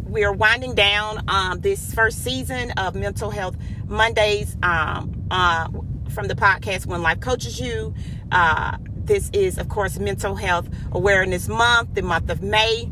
we're 0.04 0.34
winding 0.34 0.76
down 0.76 1.24
um, 1.30 1.62
this 1.62 1.93
first 1.93 2.21
season 2.21 2.71
of 2.71 2.95
Mental 2.95 3.30
Health 3.32 3.56
Mondays 3.88 4.58
um, 4.62 5.26
uh, 5.32 5.69
from 6.12 6.28
the 6.28 6.36
podcast 6.36 6.86
When 6.86 7.02
Life 7.02 7.19
Coaches 7.21 7.60
You. 7.60 7.93
Uh, 8.32 8.78
this 8.95 9.30
is, 9.34 9.58
of 9.58 9.69
course, 9.69 9.97
Mental 9.97 10.36
Health 10.36 10.69
Awareness 10.91 11.47
Month, 11.47 11.95
the 11.95 12.02
month 12.02 12.30
of 12.30 12.43
May. 12.43 12.89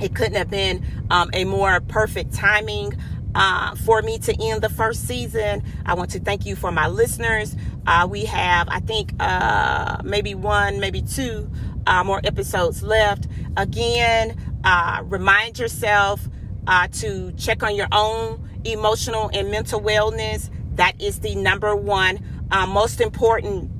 It 0.00 0.14
couldn't 0.14 0.34
have 0.34 0.50
been 0.50 0.84
um, 1.10 1.30
a 1.32 1.44
more 1.44 1.80
perfect 1.80 2.32
timing 2.32 2.94
uh, 3.34 3.74
for 3.76 4.02
me 4.02 4.18
to 4.18 4.34
end 4.42 4.62
the 4.62 4.68
first 4.68 5.06
season. 5.06 5.62
I 5.84 5.94
want 5.94 6.10
to 6.10 6.20
thank 6.20 6.46
you 6.46 6.56
for 6.56 6.70
my 6.72 6.88
listeners. 6.88 7.56
Uh, 7.86 8.06
we 8.10 8.24
have, 8.24 8.68
I 8.68 8.80
think, 8.80 9.12
uh, 9.20 9.98
maybe 10.04 10.34
one, 10.34 10.80
maybe 10.80 11.02
two 11.02 11.50
uh, 11.86 12.04
more 12.04 12.20
episodes 12.24 12.82
left. 12.82 13.26
Again, 13.56 14.36
uh, 14.64 15.02
remind 15.04 15.58
yourself 15.58 16.26
uh, 16.66 16.88
to 16.88 17.32
check 17.32 17.62
on 17.62 17.74
your 17.76 17.88
own 17.92 18.48
emotional 18.64 19.30
and 19.32 19.50
mental 19.50 19.80
wellness. 19.80 20.50
That 20.76 21.00
is 21.00 21.20
the 21.20 21.34
number 21.34 21.76
one 21.76 22.18
most 22.66 23.00
important 23.00 23.70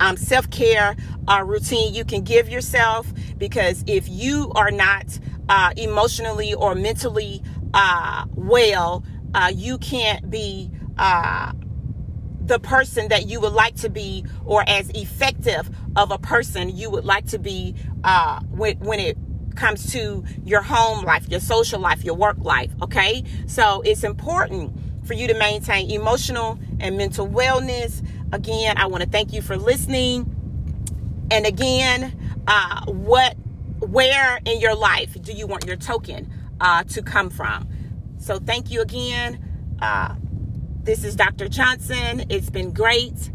um, 0.00 0.16
self 0.16 0.50
care 0.50 0.96
routine 1.44 1.94
you 1.94 2.04
can 2.04 2.22
give 2.22 2.48
yourself 2.48 3.06
because 3.38 3.82
if 3.86 4.08
you 4.08 4.52
are 4.54 4.70
not 4.70 5.18
uh, 5.48 5.72
emotionally 5.76 6.54
or 6.54 6.74
mentally 6.74 7.42
uh, 7.74 8.24
well, 8.34 9.04
uh, 9.34 9.50
you 9.52 9.78
can't 9.78 10.30
be 10.30 10.70
uh, 10.96 11.52
the 12.40 12.58
person 12.60 13.08
that 13.08 13.26
you 13.26 13.40
would 13.40 13.52
like 13.52 13.74
to 13.74 13.90
be 13.90 14.24
or 14.44 14.64
as 14.68 14.90
effective 14.90 15.68
of 15.96 16.10
a 16.10 16.18
person 16.18 16.74
you 16.74 16.88
would 16.88 17.04
like 17.04 17.26
to 17.26 17.38
be 17.38 17.74
uh, 18.04 18.40
when, 18.50 18.78
when 18.78 19.00
it 19.00 19.18
comes 19.56 19.92
to 19.92 20.24
your 20.44 20.62
home 20.62 21.04
life, 21.04 21.28
your 21.28 21.40
social 21.40 21.80
life, 21.80 22.04
your 22.04 22.14
work 22.14 22.38
life. 22.38 22.70
Okay. 22.82 23.24
So 23.46 23.82
it's 23.82 24.04
important 24.04 24.76
for 25.04 25.14
you 25.14 25.28
to 25.28 25.34
maintain 25.34 25.90
emotional 25.90 26.58
and 26.80 26.96
mental 26.96 27.28
wellness. 27.28 28.06
Again, 28.32 28.78
I 28.78 28.86
want 28.86 29.02
to 29.04 29.08
thank 29.08 29.32
you 29.32 29.42
for 29.42 29.56
listening. 29.56 30.30
and 31.30 31.46
again, 31.46 32.18
uh, 32.46 32.84
what, 32.86 33.36
where 33.80 34.40
in 34.46 34.60
your 34.60 34.74
life 34.76 35.20
do 35.22 35.32
you 35.32 35.46
want 35.46 35.66
your 35.66 35.76
token 35.76 36.30
uh, 36.60 36.84
to 36.84 37.02
come 37.02 37.30
from? 37.30 37.68
So 38.18 38.38
thank 38.38 38.70
you 38.70 38.82
again. 38.82 39.76
Uh, 39.82 40.16
this 40.82 41.04
is 41.04 41.16
Dr. 41.16 41.48
Johnson. 41.48 42.24
It's 42.30 42.50
been 42.50 42.72
great. 42.72 43.30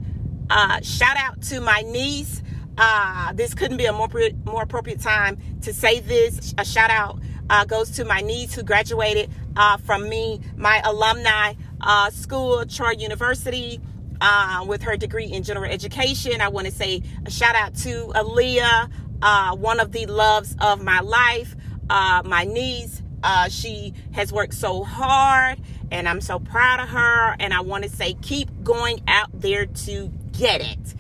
Uh, 0.50 0.82
shout 0.82 1.18
out 1.18 1.42
to 1.44 1.62
my 1.62 1.84
niece. 1.88 2.44
Uh, 2.78 3.34
this 3.34 3.54
couldn't 3.54 3.78
be 3.78 3.86
a 3.86 3.94
more 3.94 4.10
more 4.46 4.64
appropriate 4.64 5.02
time 5.02 5.38
to 5.62 5.74
say 5.74 6.00
this. 6.02 6.54
A 6.58 6.66
shout 6.66 6.92
out 6.92 7.20
uh, 7.50 7.66
goes 7.66 7.92
to 7.92 8.06
my 8.06 8.22
niece 8.22 8.54
who 8.54 8.64
graduated 8.64 9.30
uh, 9.56 9.78
from 9.78 10.08
me, 10.08 10.40
my 10.56 10.82
alumni 10.84 11.54
uh, 11.82 12.10
school, 12.10 12.66
Troy 12.66 12.92
University, 12.92 13.80
uh, 14.22 14.66
with 14.68 14.82
her 14.84 14.98
degree 14.98 15.26
in 15.26 15.44
general 15.44 15.72
education. 15.72 16.42
I 16.42 16.50
want 16.50 16.68
to 16.68 16.74
say 16.74 17.02
a 17.26 17.32
shout 17.32 17.56
out 17.56 17.76
to 17.78 18.08
Aaliyah, 18.16 18.92
uh, 19.22 19.56
one 19.56 19.80
of 19.80 19.92
the 19.92 20.06
loves 20.06 20.56
of 20.60 20.84
my 20.84 21.00
life, 21.00 21.56
uh, 21.90 22.22
my 22.26 22.44
niece. 22.44 23.02
she 23.50 23.94
has 24.14 24.32
worked 24.32 24.54
so 24.54 24.84
hard, 24.84 25.60
and 25.92 26.08
I'm 26.08 26.22
so 26.22 26.40
proud 26.40 26.80
of 26.80 26.90
her. 26.90 27.36
And 27.40 27.54
I 27.54 27.62
want 27.62 27.84
to 27.84 27.90
say, 27.90 28.14
keep 28.16 28.50
going 28.64 29.02
out 29.08 29.30
there 29.34 29.66
to 29.66 30.12
get 30.32 30.62
it 30.62 30.96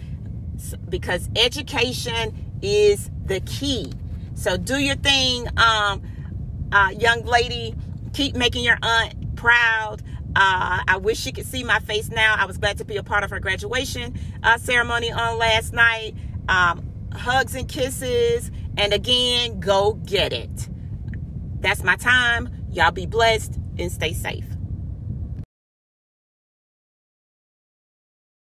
because 0.90 1.30
education 1.36 2.60
is 2.62 3.10
the 3.26 3.40
key. 3.42 3.92
So 4.36 4.58
do 4.58 4.78
your 4.78 4.96
thing, 4.96 5.48
um, 5.58 6.02
uh, 6.72 6.94
young 6.98 7.24
lady. 7.24 7.76
Keep 8.14 8.36
making 8.36 8.64
your 8.64 8.78
aunt 8.82 9.36
proud. 9.36 10.02
Uh, 10.36 10.84
I 10.88 10.98
wish 11.02 11.20
she 11.20 11.32
could 11.32 11.46
see 11.46 11.64
my 11.64 11.80
face 11.80 12.10
now. 12.10 12.36
I 12.38 12.46
was 12.46 12.58
glad 12.58 12.78
to 12.78 12.86
be 12.86 12.98
a 12.98 13.04
part 13.04 13.24
of 13.24 13.30
her 13.32 13.40
graduation 13.40 14.18
uh, 14.44 14.58
ceremony 14.58 15.12
on 15.12 15.38
last 15.38 15.74
night. 15.74 16.16
Um, 16.48 16.86
hugs 17.14 17.56
and 17.56 17.68
kisses. 17.68 18.52
And 18.78 18.94
again, 18.94 19.60
go 19.60 19.94
get 19.94 20.34
it. 20.34 20.70
That's 21.60 21.84
my 21.84 21.96
time. 21.96 22.50
Y'all 22.72 22.92
be 22.92 23.06
blessed 23.06 23.60
and 23.78 23.92
stay 23.92 24.14
safe. 24.14 24.46